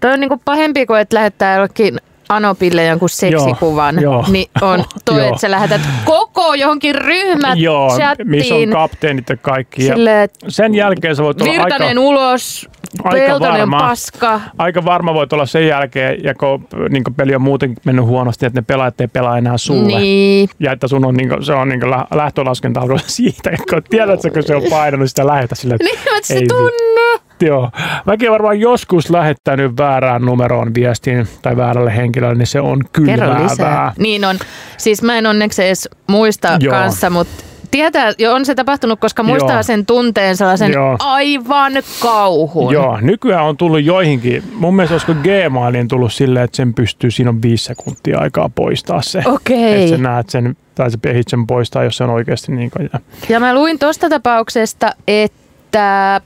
Toi 0.00 0.12
on 0.12 0.20
niinku 0.20 0.42
pahempi 0.44 0.86
kuin, 0.86 1.00
että 1.00 1.14
lähettää 1.16 1.54
jollekin 1.54 2.00
Anopille 2.28 2.84
jonkun 2.84 3.08
seksikuvan, 3.08 4.02
joo, 4.02 4.12
joo. 4.12 4.24
niin 4.28 4.50
on 4.60 4.84
toi, 5.04 5.26
että 5.26 5.40
sä 5.40 5.50
lähetät 5.50 5.80
koko 6.04 6.54
johonkin 6.54 6.94
ryhmät 6.94 7.58
Joo, 7.58 7.96
chattiin. 7.96 8.30
missä 8.30 8.54
on 8.54 8.70
kapteenit 8.70 9.28
ja 9.28 9.36
kaikki. 9.36 9.82
Sille, 9.82 10.10
ja 10.10 10.28
sen 10.48 10.74
jälkeen 10.74 11.16
sä 11.16 11.22
voit 11.22 11.40
olla 11.40 11.52
Virtanen 11.52 11.88
aika, 11.88 12.00
ulos, 12.00 12.68
aika 13.04 13.40
varma, 13.40 13.78
paska. 13.78 14.40
Aika 14.58 14.84
varma 14.84 15.14
voit 15.14 15.32
olla 15.32 15.46
sen 15.46 15.66
jälkeen, 15.66 16.24
ja 16.24 16.34
kun 16.34 16.68
niin 16.90 17.04
peli 17.16 17.34
on 17.34 17.42
muutenkin 17.42 17.82
mennyt 17.84 18.04
huonosti, 18.04 18.46
että 18.46 18.60
ne 18.60 18.64
pelaajat 18.66 19.00
ei 19.00 19.08
pelaa 19.08 19.38
enää 19.38 19.58
sulle. 19.58 19.98
Niin. 19.98 20.48
Ja 20.60 20.72
että 20.72 20.88
sun 20.88 21.04
on, 21.04 21.14
niin 21.14 21.28
kuin, 21.28 21.44
se 21.44 21.52
on 21.52 21.68
niin 21.68 21.80
lähtölaskenta 22.14 22.80
siitä, 23.06 23.50
kun 23.70 23.82
tiedät, 23.90 24.20
kun 24.32 24.42
se 24.42 24.56
on 24.56 24.62
painanut 24.70 25.08
sitä 25.08 25.26
lähetä 25.26 25.54
sille. 25.54 25.76
Niin, 25.82 25.98
että 25.98 26.26
se 26.26 26.42
tunne. 26.48 27.26
Joo. 27.40 27.70
Mäkin 28.04 28.30
varmaan 28.30 28.60
joskus 28.60 29.10
lähettänyt 29.10 29.76
väärään 29.78 30.22
numeroon 30.22 30.74
viestin 30.74 31.28
tai 31.42 31.56
väärälle 31.56 31.96
henkilölle, 31.96 32.34
niin 32.34 32.46
se 32.46 32.60
on 32.60 32.84
kylmäävää. 32.92 33.92
Niin 33.98 34.24
on. 34.24 34.36
Siis 34.76 35.02
mä 35.02 35.18
en 35.18 35.26
onneksi 35.26 35.64
edes 35.64 35.88
muista 36.06 36.56
Joo. 36.60 36.74
kanssa, 36.74 37.10
mutta 37.10 37.44
tietää, 37.76 38.12
jo 38.18 38.34
on 38.34 38.44
se 38.44 38.54
tapahtunut, 38.54 39.00
koska 39.00 39.22
muistaa 39.22 39.52
Joo. 39.52 39.62
sen 39.62 39.86
tunteen 39.86 40.36
sellaisen 40.36 40.72
Joo. 40.72 40.96
aivan 40.98 41.72
kauhun. 42.00 42.72
Joo, 42.72 42.98
nykyään 43.00 43.44
on 43.44 43.56
tullut 43.56 43.84
joihinkin. 43.84 44.42
Mun 44.52 44.76
mielestä 44.76 44.94
olisiko 44.94 45.14
Gmailin 45.14 45.88
tullut 45.88 46.12
silleen, 46.12 46.44
että 46.44 46.56
sen 46.56 46.74
pystyy, 46.74 47.10
siinä 47.10 47.30
on 47.30 47.42
viisi 47.42 47.64
sekuntia 47.64 48.18
aikaa 48.18 48.50
poistaa 48.54 49.02
se. 49.02 49.22
Okei. 49.26 49.56
Okay. 49.56 49.82
Että 49.82 49.96
sä 49.96 50.02
näet 50.02 50.30
sen, 50.30 50.56
tai 50.74 50.90
sä 50.90 50.98
ehdit 51.04 51.28
sen 51.28 51.46
poistaa, 51.46 51.84
jos 51.84 51.96
se 51.96 52.04
on 52.04 52.10
oikeasti 52.10 52.52
niin 52.52 52.70
kuin. 52.70 52.90
Ja 53.28 53.40
mä 53.40 53.54
luin 53.54 53.78
tuosta 53.78 54.08
tapauksesta, 54.08 54.92
että 55.08 56.20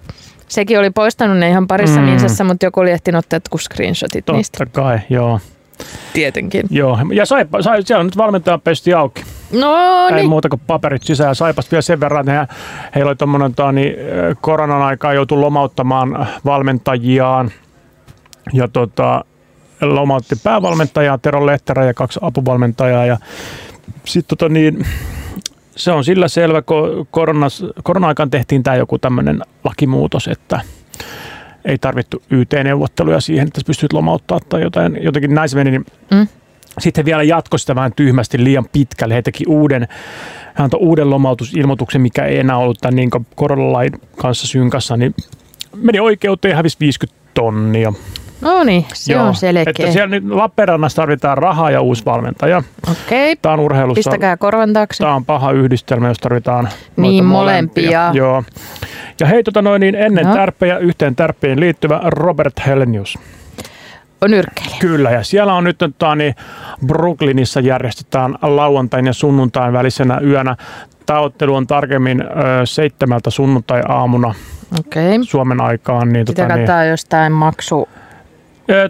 Sekin 0.49 0.79
oli 0.79 0.91
poistanut 0.91 1.39
ne 1.39 1.49
ihan 1.49 1.67
parissa 1.67 2.01
mm. 2.01 2.07
ninsassa, 2.07 2.45
mutta 2.45 2.67
joku 2.67 2.81
oli 2.81 2.91
ehtinyt 2.91 3.19
ottaa 3.19 3.37
jotkut 3.37 3.61
screenshotit 3.61 4.25
Totta 4.25 4.37
niistä. 4.37 4.59
Totta 4.59 4.81
kai, 4.81 4.99
joo. 5.11 5.41
Tietenkin. 6.13 6.67
Joo, 6.71 6.99
ja 7.13 7.27
saipa, 7.27 7.63
sai, 7.63 7.83
siellä 7.83 8.01
on 8.01 8.07
nyt 8.07 8.17
valmentaja 8.17 8.59
pesti 8.59 8.95
auki. 8.95 9.25
No 9.53 10.07
Ei 10.09 10.15
niin. 10.15 10.29
muuta 10.29 10.49
kuin 10.49 10.63
paperit 10.67 11.03
sisään. 11.03 11.35
Saipas 11.35 11.71
vielä 11.71 11.83
sen 11.83 12.01
verran, 12.01 12.29
että 12.29 12.55
heillä 12.95 13.09
oli 13.09 13.17
tuommoinen 13.17 13.55
niin, 13.73 13.95
koronan 14.41 14.83
aikaa 14.83 15.15
joutu 15.15 15.41
lomauttamaan 15.41 16.29
valmentajiaan. 16.45 17.51
Ja 18.53 18.69
tota, 18.69 19.25
lomautti 19.81 20.37
päävalmentajaa 20.45 21.19
Tero 21.19 21.47
Lehterä 21.47 21.85
ja 21.85 21.95
kaksi 21.95 22.21
apuvalmentajaa. 22.23 23.07
Ja 23.07 23.17
sitten 24.05 24.39
tota, 24.39 24.53
niin, 24.53 24.87
se 25.77 25.93
on 25.93 26.05
sillä 26.05 26.29
selvä, 26.29 26.63
kun 26.63 27.07
koronas, 27.11 27.65
korona-aikaan 27.83 28.31
tehtiin 28.31 28.63
tämä 28.63 28.77
joku 28.77 28.99
tämmöinen 28.99 29.43
lakimuutos, 29.65 30.29
että 30.29 30.61
ei 31.65 31.79
tarvittu 31.79 32.23
YT-neuvotteluja 32.31 33.21
siihen, 33.21 33.47
että 33.47 33.61
pystyt 33.67 33.93
lomauttaa 33.93 34.39
tai 34.49 34.63
jotain, 34.63 34.99
jotenkin 35.03 35.35
näin 35.35 35.49
se 35.49 35.57
meni, 35.57 35.71
niin 35.71 35.87
mm. 36.11 36.29
Sitten 36.79 37.05
vielä 37.05 37.23
jatkoi 37.23 37.59
sitä 37.59 37.75
vähän 37.75 37.93
tyhmästi 37.97 38.45
liian 38.45 38.67
pitkälle. 38.73 39.15
He 39.15 39.23
teki 39.23 39.45
uuden, 39.49 39.89
hän 40.55 40.65
antoi 40.65 40.81
uuden 40.81 41.11
lomautusilmoituksen, 41.11 42.01
mikä 42.01 42.25
ei 42.25 42.39
enää 42.39 42.57
ollut 42.57 42.79
tämän 42.81 42.97
niin 42.97 43.11
koronalain 43.35 43.93
kanssa 44.17 44.47
synkassa, 44.47 44.97
niin 44.97 45.15
meni 45.77 46.01
oikeuteen 46.01 46.51
ja 46.51 46.57
hävisi 46.57 46.77
50 46.81 47.21
tonnia. 47.35 47.93
No 48.41 48.65
niin, 48.65 48.87
se 48.95 49.13
Joo, 49.13 49.25
on 49.25 49.35
selkeä. 49.35 49.65
Että 49.67 49.93
siellä 49.93 50.09
nyt 50.09 50.25
Lappeenrannassa 50.31 51.03
tarvitaan 51.03 51.39
rahaa 51.39 51.71
ja 51.71 51.81
uusi 51.81 52.05
valmentaja. 52.05 52.63
Okei. 52.91 53.37
Tämä 53.37 53.53
on 53.53 53.61
urheilussa. 53.61 54.11
Pistäkää 54.11 54.37
korvan 54.37 54.73
taakse. 54.73 55.05
Tämä 55.05 55.15
on 55.15 55.25
paha 55.25 55.53
yhdistelmä, 55.53 56.09
jos 56.09 56.19
tarvitaan 56.19 56.69
niin, 56.97 57.25
molempia. 57.25 57.91
molempia. 57.91 58.11
Joo. 58.15 58.43
Ja 59.21 59.27
hei, 59.27 59.43
tota 59.43 59.63
noin, 59.63 59.81
niin 59.81 59.95
ennen 59.95 60.27
no. 60.27 60.35
tärppejä, 60.35 60.79
yhteen 60.79 61.17
tärppeen 61.17 61.61
liittyvä 61.61 62.01
Robert 62.05 62.55
Helenius. 62.67 63.19
On 64.21 64.31
nyrkkeilijä. 64.31 64.77
Kyllä, 64.81 65.11
ja 65.11 65.23
siellä 65.23 65.55
on 65.55 65.65
nyt 65.65 65.79
tota, 65.79 66.15
niin 66.15 66.35
Brooklynissa 66.87 67.61
järjestetään 67.61 68.35
lauantain 68.43 69.07
ja 69.07 69.13
sunnuntain 69.13 69.73
välisenä 69.73 70.21
yönä. 70.25 70.57
Tämä 71.07 71.21
ottelu 71.21 71.55
on 71.55 71.67
tarkemmin 71.67 72.23
ö, 72.23 72.27
seitsemältä 72.65 73.31
sunnuntai-aamuna 73.31 74.35
okay. 74.81 75.19
Suomen 75.23 75.61
aikaan. 75.61 76.13
Niin, 76.13 76.27
tota, 76.27 76.57
niin, 76.57 76.91
jostain 76.91 77.33
maksu 77.33 77.89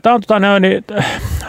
Tämä 0.02 0.14
on 0.14 0.20
tota, 0.20 0.60
niin, 0.60 0.84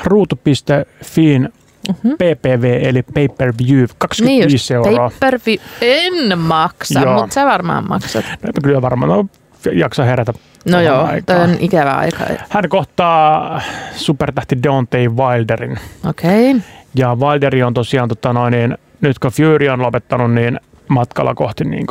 ruutu.fiin 0.04 1.50
Mm-hmm. 1.88 2.12
PPV 2.12 2.80
eli 2.82 3.04
pay 3.04 3.28
per 3.38 3.54
view, 3.58 3.86
25 3.98 4.24
niin 4.26 4.52
just, 4.52 4.72
euroa. 4.72 5.10
Pay 5.10 5.18
per 5.20 5.40
view. 5.46 5.58
En 5.82 6.40
maksa, 6.40 7.00
mutta 7.06 7.34
sä 7.34 7.46
varmaan 7.46 7.90
maksat. 7.90 8.26
No, 8.44 8.50
kyllä 8.64 8.82
varmaan, 8.82 9.12
no, 9.12 9.26
jaksa 9.72 10.04
herätä. 10.04 10.34
No 10.66 10.82
joo, 10.82 11.08
toi 11.26 11.36
on 11.36 11.56
ikävä 11.60 11.92
aika. 11.92 12.24
Hän 12.50 12.70
kohtaa 12.70 13.62
supertähti 13.96 14.64
Deontay 14.64 15.08
Wilderin. 15.10 15.78
Okei. 16.10 16.52
Okay. 16.52 16.62
Ja 16.96 17.16
Wilderi 17.16 17.64
on 17.64 17.74
tosiaan, 17.74 18.10
tota 18.10 18.34
noin, 18.34 18.52
niin, 18.52 18.78
nyt 19.02 19.20
kun 19.20 19.32
Fury 19.32 19.70
on 19.70 19.82
lopettanut, 19.82 20.34
niin 20.34 20.60
matkalla 20.88 21.36
kohti 21.36 21.64
niin 21.64 21.88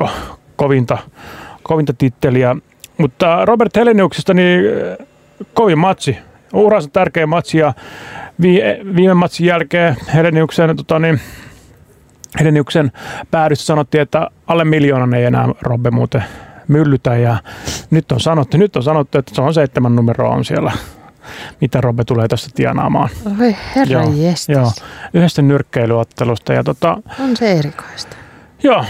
kovinta, 0.57 0.99
kovinta 1.63 1.93
titteliä. 1.93 2.57
Mutta 2.99 3.45
Robert 3.45 3.77
Heleniuksesta, 3.77 4.35
niin 4.35 4.65
kovin 5.55 5.79
matsi 5.79 6.19
uransa 6.53 6.89
tärkeä 6.93 7.27
matsi 7.27 7.59
ja 7.59 7.75
viime 8.97 9.15
matsin 9.15 9.47
jälkeen 9.47 9.97
Heleniuksen, 10.15 10.77
tota 10.77 10.99
niin, 10.99 11.21
Heleniuksen 12.39 12.93
päädyssä 13.31 13.67
sanottiin, 13.67 14.03
että 14.03 14.31
alle 14.47 14.65
miljoonan 14.65 15.15
ei 15.15 15.25
enää 15.25 15.49
Robbe 15.63 15.91
muuten 15.91 16.25
myllytä 16.69 17.17
ja 17.17 17.37
nyt 17.91 18.13
on 18.13 18.21
sanottu, 18.21 18.57
nyt 18.57 18.77
on 18.77 18.83
sanottu 18.83 19.19
että 19.19 19.35
se 19.35 19.41
on 19.41 19.55
seitsemän 19.55 19.97
numeroa 19.97 20.35
on 20.35 20.45
siellä 20.45 20.73
mitä 21.61 21.81
Robbe 21.81 22.05
tulee 22.05 22.29
tässä 22.29 22.51
tienaamaan. 22.55 23.09
Oi 23.41 23.57
herra 23.77 23.93
joo, 23.93 24.13
joo, 24.49 24.73
yhdestä 25.15 25.43
nyrkkeilyottelusta. 25.43 26.53
Ja 26.53 26.65
tota, 26.65 26.99
on 27.21 27.37
se 27.37 27.53
erikoista. 27.53 28.17
Joo, 28.63 28.85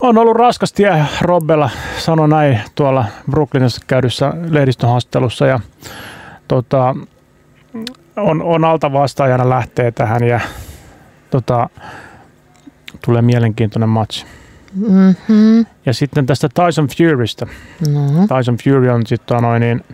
on 0.00 0.18
ollut 0.18 0.36
raskas 0.36 0.72
tie 0.72 1.04
Robbella, 1.20 1.70
sano 1.98 2.26
näin 2.26 2.60
tuolla 2.74 3.04
Brooklynissa 3.30 3.80
käydyssä 3.86 4.32
lehdistöhaastattelussa 4.48 5.46
ja 5.46 5.60
tota, 6.48 6.96
on, 8.16 8.42
on 8.42 8.64
alta 8.64 8.92
vastaajana 8.92 9.48
lähtee 9.50 9.90
tähän 9.90 10.24
ja 10.24 10.40
tota, 11.30 11.68
tulee 13.04 13.22
mielenkiintoinen 13.22 13.88
match. 13.88 14.26
Mm-hmm. 14.74 15.66
Ja 15.86 15.94
sitten 15.94 16.26
tästä 16.26 16.48
Tyson 16.54 16.88
Furystä. 16.98 17.46
No. 17.92 18.00
Tyson 18.36 18.56
Fury 18.64 18.88
on 18.88 19.06
sitten 19.06 19.42
noin 19.42 19.60
niin... 19.60 19.84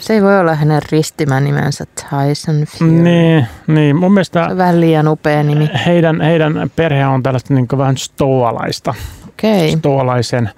Se 0.00 0.14
ei 0.14 0.22
voi 0.22 0.40
olla 0.40 0.54
hänen 0.54 0.82
ristimän 0.92 1.44
nimensä 1.44 1.84
Tyson 1.94 2.64
Fury. 2.66 2.90
Niin, 2.90 3.46
niin 3.66 3.96
mun 3.96 4.12
mielestä... 4.12 4.44
Se 4.44 4.50
on 4.50 4.56
vähän 4.56 4.80
liian 4.80 5.08
upea 5.08 5.42
nimi. 5.42 5.70
Heidän, 5.86 6.20
heidän 6.20 6.70
perhe 6.76 7.06
on 7.06 7.22
tällaista 7.22 7.54
niin 7.54 7.68
vähän 7.78 7.96
stoalaista. 7.96 8.94
Okei. 9.28 9.68
Okay. 9.68 9.78
Stoalaisen 9.78 10.50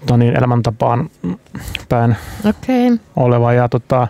tota 0.00 0.16
niin, 0.16 0.36
elämäntapaan 0.36 1.10
päin 1.88 2.16
okay. 2.40 2.98
oleva. 3.16 3.52
Ja 3.52 3.68
tota, 3.68 4.08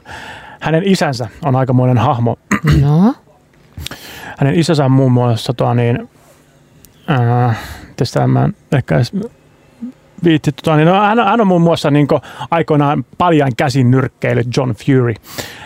hänen 0.60 0.82
isänsä 0.86 1.28
on 1.44 1.56
aikamoinen 1.56 1.98
hahmo. 1.98 2.36
No. 2.80 3.14
Hänen 4.38 4.54
isänsä 4.54 4.84
on 4.84 4.92
muun 4.92 5.12
muassa 5.12 5.52
tota, 5.52 5.74
niin, 5.74 6.08
ää, 7.10 7.54
tästä 7.96 8.26
mä 8.26 8.48
ehkä 8.72 9.00
viitti, 10.24 10.52
tota, 10.52 10.76
niin, 10.76 10.86
no, 10.86 11.00
hän, 11.00 11.18
hän, 11.18 11.40
on 11.40 11.46
muun 11.46 11.62
muassa 11.62 11.90
niin 11.90 12.08
kuin, 12.08 12.20
aikoinaan 12.50 13.04
paljon 13.18 13.50
käsin 13.56 13.90
nyrkkeily 13.90 14.42
John 14.56 14.70
Fury. 14.70 15.14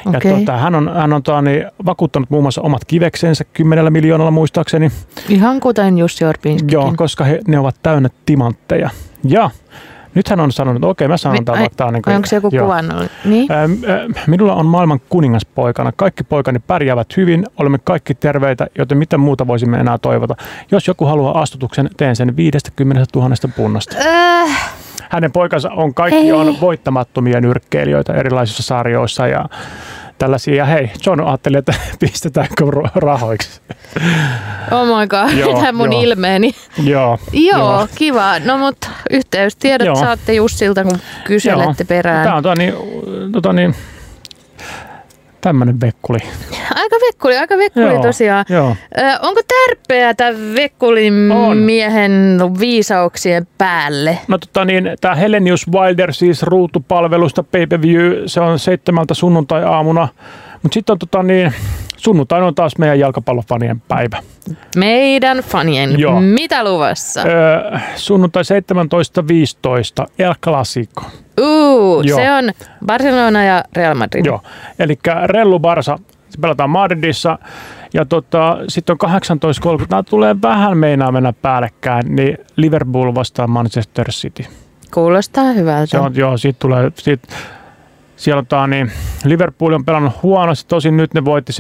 Okay. 0.07 0.31
Ja, 0.31 0.39
tota, 0.39 0.57
hän 0.57 0.75
on, 0.75 0.91
hän 0.95 1.13
on 1.13 1.23
tota, 1.23 1.43
niin, 1.43 1.65
vakuuttanut 1.87 2.31
muun 2.31 2.45
muassa 2.45 2.63
omat 2.63 2.85
kiveksensä 2.85 3.45
kymmenellä 3.45 3.91
miljoonalla 3.91 4.31
muistaakseni. 4.31 4.91
Ihan 5.29 5.61
kuten 5.61 5.99
Jussi 5.99 6.25
Orpinskikin. 6.25 6.73
Joo, 6.73 6.95
koska 6.97 7.25
he, 7.25 7.41
ne 7.49 7.59
ovat 7.59 7.77
täynnä 7.83 8.09
timantteja. 8.27 8.91
Ja 9.25 9.51
Nyt 10.15 10.29
hän 10.29 10.41
on 10.41 10.53
sanonut, 10.53 10.77
että 10.77 10.87
okei, 10.87 11.09
mä 11.09 11.17
sanon 11.17 11.45
tämän 11.45 11.61
vaikka. 11.61 11.91
Niin 11.91 12.17
onko 12.17 12.27
se 12.27 12.37
joku 12.37 12.51
kuvannut? 12.51 13.11
Niin? 13.25 13.49
Minulla 14.27 14.55
on 14.55 14.67
maailman 14.67 15.01
kuningaspoikana. 15.09 15.93
Kaikki 15.97 16.25
poikani 16.25 16.59
pärjäävät 16.59 17.17
hyvin, 17.17 17.47
olemme 17.61 17.79
kaikki 17.85 18.15
terveitä, 18.15 18.67
joten 18.79 18.99
mitä 18.99 19.19
muuta 19.19 19.47
voisimme 19.47 19.79
enää 19.79 19.99
toivota. 19.99 20.37
Jos 20.71 20.89
joku 20.89 21.05
haluaa 21.05 21.41
astutuksen, 21.41 21.91
teen 21.97 22.17
sen 22.17 22.37
50 22.37 23.05
000 23.15 23.35
punnasta. 23.57 23.97
Äh. 24.07 24.75
Hänen 25.11 25.33
poikansa 25.33 25.71
on 25.71 25.95
kaikki 25.95 26.33
on 26.33 26.61
voittamattomia 26.61 27.41
nyrkkeilijöitä 27.41 28.13
erilaisissa 28.13 28.63
sarjoissa 28.63 29.27
ja 29.27 29.45
tällaisia. 30.19 30.55
Ja 30.55 30.65
hei, 30.65 30.91
John 31.07 31.21
ajatteli, 31.21 31.57
että 31.57 31.75
pistetäänkö 32.01 32.65
rahoiksi. 32.95 33.61
Oh 34.71 34.87
my 34.87 35.07
god, 35.07 35.39
joo, 35.39 35.73
mun 35.73 35.93
joo. 35.93 36.03
ilmeeni. 36.03 36.55
Joo, 36.85 37.19
joo, 37.33 37.59
joo, 37.59 37.89
kiva. 37.95 38.39
No 38.39 38.59
mutta 38.59 38.89
yhteystiedot 39.11 39.87
joo. 39.87 39.97
saatte 39.97 40.35
Jussilta, 40.35 40.85
kun 40.85 40.99
kyselette 41.25 41.83
joo. 41.83 41.89
perään. 41.89 42.25
Tämä 42.25 42.37
on 42.37 42.43
tota 42.43 42.55
niin, 42.55 42.75
tota 43.33 43.53
niin, 43.53 43.75
tämmöinen 45.45 45.81
vekkuli. 45.81 46.19
Aika 46.75 46.97
vekkuli, 47.07 47.39
aika 47.39 47.57
vekkuli 47.59 47.85
joo, 47.85 48.03
tosiaan. 48.03 48.45
Joo. 48.49 48.77
Ö, 48.99 49.03
onko 49.23 49.41
tärpeä 49.49 50.15
tämän 50.15 50.55
vekkulin 50.55 51.33
on. 51.33 51.57
miehen 51.57 52.39
viisauksien 52.61 53.47
päälle? 53.59 54.19
No 54.29 54.39
tota 54.39 54.65
niin, 54.65 54.91
tämä 55.01 55.15
Helenius 55.15 55.67
Wilder 55.73 56.13
siis 56.13 56.43
ruutupalvelusta 56.43 57.43
pay 57.43 57.67
per 57.67 57.83
view, 57.83 58.13
se 58.27 58.41
on 58.41 58.59
seitsemältä 58.59 59.15
sunnuntai-aamuna. 59.15 60.09
Mutta 60.63 60.75
sitten 60.75 60.93
on 60.93 60.99
tota 60.99 61.23
niin, 61.23 61.53
sunnuntai 61.97 62.43
on 62.43 62.55
taas 62.55 62.79
meidän 62.79 62.99
jalkapallofanien 62.99 63.83
päivä. 63.89 64.23
Meidän 64.77 65.39
fanien. 65.39 66.01
Joo. 66.01 66.21
Mitä 66.21 66.65
luvassa? 66.65 67.23
Öö, 67.23 67.79
sunnuntai 67.97 68.43
17.15 70.03 70.07
El 70.19 70.35
Clasico. 70.43 71.03
Uh, 71.45 72.05
se 72.15 72.33
on 72.33 72.51
Barcelona 72.87 73.45
ja 73.45 73.65
Real 73.77 73.95
Madrid. 73.95 74.27
Joo, 74.27 74.41
eli 74.79 74.99
Rellu 75.27 75.59
Barsa, 75.59 75.99
se 76.29 76.41
pelataan 76.41 76.71
Madridissa 76.71 77.39
ja 77.95 78.05
tota, 78.05 78.59
sitten 78.69 78.97
on 79.03 79.11
18.30, 79.81 79.87
nämä 79.91 80.03
tulee 80.03 80.37
vähän 80.43 80.79
meinaa 80.79 81.13
mennä 81.13 81.33
päällekkäin, 81.33 82.17
niin 82.17 82.39
Liverpool 82.57 83.15
vastaa 83.15 83.47
Manchester 83.47 84.11
City. 84.11 84.45
Kuulostaa 84.95 85.53
hyvältä. 85.53 85.91
Se 85.91 85.99
on, 85.99 86.17
joo, 86.17 86.37
siitä 86.37 86.59
tulee, 86.59 86.93
siitä, 86.95 87.29
siellä 88.17 88.45
on, 88.53 88.71
niin 88.71 88.93
Liverpool 89.25 89.73
on 89.73 89.85
pelannut 89.85 90.23
huonosti, 90.23 90.69
tosin 90.69 90.97
nyt 90.97 91.15
ne 91.15 91.25
voitti 91.25 91.53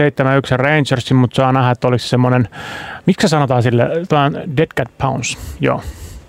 7-1 0.52 0.56
Rangersin, 0.56 1.16
mutta 1.16 1.36
saa 1.36 1.52
nähdä, 1.52 1.70
että 1.70 1.88
oliko 1.88 1.98
se 1.98 2.08
semmoinen, 2.08 2.48
miksi 3.06 3.28
sanotaan 3.28 3.62
sille, 3.62 3.90
dead 4.56 4.68
cat 4.76 4.88
pounce, 4.98 5.38
joo. 5.60 5.80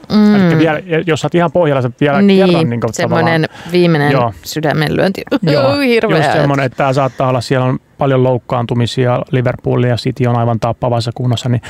Mm. 0.09 0.35
Eli 0.35 0.57
vielä, 0.57 0.79
jos 1.05 1.23
olet 1.23 1.35
ihan 1.35 1.51
pohjalla, 1.51 1.81
se 1.81 1.89
vielä 1.99 2.21
niin, 2.21 2.45
kerran. 2.45 2.69
Niin 2.69 2.81
semmoinen 2.91 3.45
viimeinen 3.71 4.11
joo. 4.11 4.33
sydämenlyönti. 4.43 5.23
Joo, 5.51 5.79
hirveä. 5.79 6.17
Just 6.17 6.31
semmoinen, 6.31 6.65
että 6.65 6.77
tämä 6.77 6.93
saattaa 6.93 7.29
olla, 7.29 7.41
siellä 7.41 7.65
on 7.65 7.79
paljon 7.97 8.23
loukkaantumisia, 8.23 9.21
Liverpool 9.31 9.83
ja 9.83 9.95
City 9.95 10.25
on 10.25 10.35
aivan 10.35 10.59
tappavassa 10.59 11.11
kunnossa, 11.15 11.49
niin 11.49 11.61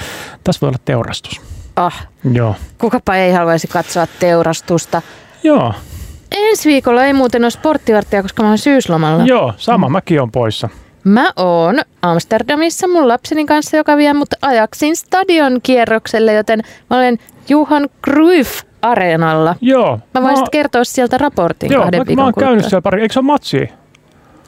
tässä 0.44 0.62
voi 0.62 0.68
olla 0.68 0.80
teurastus. 0.86 1.42
Ah, 1.76 2.08
joo. 2.32 2.56
kukapa 2.78 3.16
ei 3.16 3.32
haluaisi 3.32 3.68
katsoa 3.68 4.08
teurastusta. 4.20 5.02
Joo. 5.44 5.74
Ensi 6.32 6.70
viikolla 6.70 7.06
ei 7.06 7.14
muuten 7.14 7.44
ole 7.44 7.50
sporttivarttia, 7.50 8.22
koska 8.22 8.44
mä 8.44 8.50
oon 8.50 8.58
syyslomalla. 8.58 9.26
Joo, 9.26 9.54
sama, 9.58 9.90
mm. 9.90 9.92
mäkin 9.92 10.22
on 10.22 10.32
poissa. 10.32 10.70
Mä 11.06 11.32
oon 11.36 11.80
Amsterdamissa 12.02 12.88
mun 12.88 13.08
lapseni 13.08 13.46
kanssa, 13.46 13.78
joka 13.78 13.98
vie 13.98 14.14
mut 14.14 14.30
ajaksin 14.42 14.96
stadion 14.96 15.60
kierrokselle, 15.64 16.34
joten 16.34 16.62
mä 16.90 16.98
olen 16.98 17.18
Juhan 17.50 17.90
Cruyff 18.06 18.62
areenalla. 18.82 19.56
Joo. 19.62 20.00
Mä 20.14 20.22
voisin 20.22 20.40
mä... 20.40 20.48
kertoa 20.52 20.84
sieltä 20.84 21.18
raportin 21.18 21.72
Joo, 21.72 21.82
kahden 21.82 22.02
mä, 22.02 22.06
viikon 22.06 22.22
mä 22.22 22.26
oon 22.26 22.34
kuluttua. 22.34 22.48
käynyt 22.48 22.66
siellä 22.66 22.82
pari. 22.82 23.02
Eikö 23.02 23.14
se 23.14 23.20
ole 23.20 23.26
matsi? 23.26 23.70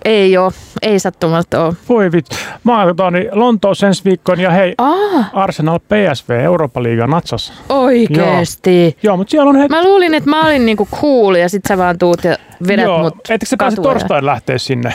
Ei 0.06 0.38
oo, 0.38 0.52
ei 0.82 1.00
sattumalta 1.00 1.66
oo. 1.66 1.74
Voi 1.90 2.12
vittu. 2.12 2.36
Mä 2.64 2.80
oon 2.80 2.88
tota, 2.88 3.12
niin 3.12 3.30
Lontoossa 3.32 3.88
ensi 3.88 4.04
viikkoon 4.06 4.40
ja 4.40 4.52
hei, 4.52 4.74
ah. 4.78 5.30
Arsenal 5.34 5.80
PSV 5.80 6.30
Eurooppa-liiga 6.30 7.08
natsas. 7.08 7.54
Oikeesti? 7.70 8.84
Joo, 8.84 8.94
Joo 9.04 9.18
mutta 9.18 9.32
siellä 9.32 9.50
on 9.50 9.56
he... 9.56 9.68
Mä 9.68 9.84
luulin, 9.84 10.14
että 10.14 10.30
mä 10.30 10.46
olin 10.46 10.66
niinku 10.66 10.88
cool 11.02 11.36
ja 11.36 11.50
sit 11.50 11.66
sä 11.68 11.78
vaan 11.78 11.98
tuut 11.98 12.24
ja 12.24 12.38
vedät 12.68 12.86
Joo. 12.86 13.00
mut 13.00 13.14
Ettekö 13.30 13.46
sä 13.46 13.56
pääse 13.60 13.82
torstain 13.82 14.26
lähteä 14.26 14.58
sinne? 14.58 14.94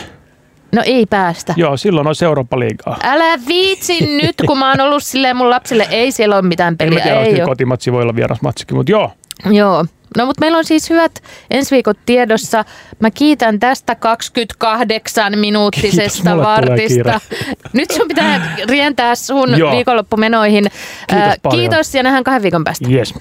No 0.72 0.82
ei 0.84 1.06
päästä. 1.06 1.54
Joo, 1.56 1.76
silloin 1.76 2.06
on 2.06 2.14
Eurooppa-liigaa. 2.24 2.96
Älä 3.02 3.38
viitsi 3.46 4.18
nyt, 4.22 4.34
kun 4.46 4.58
mä 4.58 4.70
oon 4.70 4.80
ollut 4.80 5.02
silleen 5.02 5.36
mun 5.36 5.50
lapsille, 5.50 5.86
ei 5.90 6.12
siellä 6.12 6.34
ole 6.34 6.42
mitään 6.42 6.76
peliä. 6.76 6.98
En 6.98 7.02
tiedä, 7.02 7.20
ei 7.20 7.46
kotimatsi 7.46 7.92
voi 7.92 8.02
olla 8.02 8.16
vierasmatsikin, 8.16 8.76
mutta 8.76 8.92
joo. 8.92 9.12
Joo. 9.50 9.84
No 10.16 10.26
mutta 10.26 10.40
meillä 10.40 10.58
on 10.58 10.64
siis 10.64 10.90
hyvät 10.90 11.22
ensi 11.50 11.70
viikot 11.70 11.98
tiedossa. 12.06 12.64
Mä 13.00 13.10
kiitän 13.10 13.60
tästä 13.60 13.94
28 13.94 15.38
minuuttisesta 15.38 16.22
Kiitos, 16.22 16.44
vartista. 16.44 17.20
Nyt 17.72 17.90
sun 17.90 18.08
pitää 18.08 18.56
rientää 18.68 19.14
sun 19.14 19.58
Joo. 19.58 19.72
viikonloppumenoihin. 19.72 20.64
Kiitos, 21.08 21.28
äh, 21.28 21.36
Kiitos 21.50 21.94
ja 21.94 22.02
nähdään 22.02 22.24
kahden 22.24 22.42
viikon 22.42 22.64
päästä. 22.64 22.88
Yes. 22.90 23.14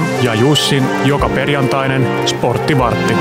Lauran 0.00 0.24
ja 0.24 0.34
Jussin 0.34 0.84
joka 1.04 1.28
perjantainen 1.28 2.28
sporttivartti. 2.28 3.14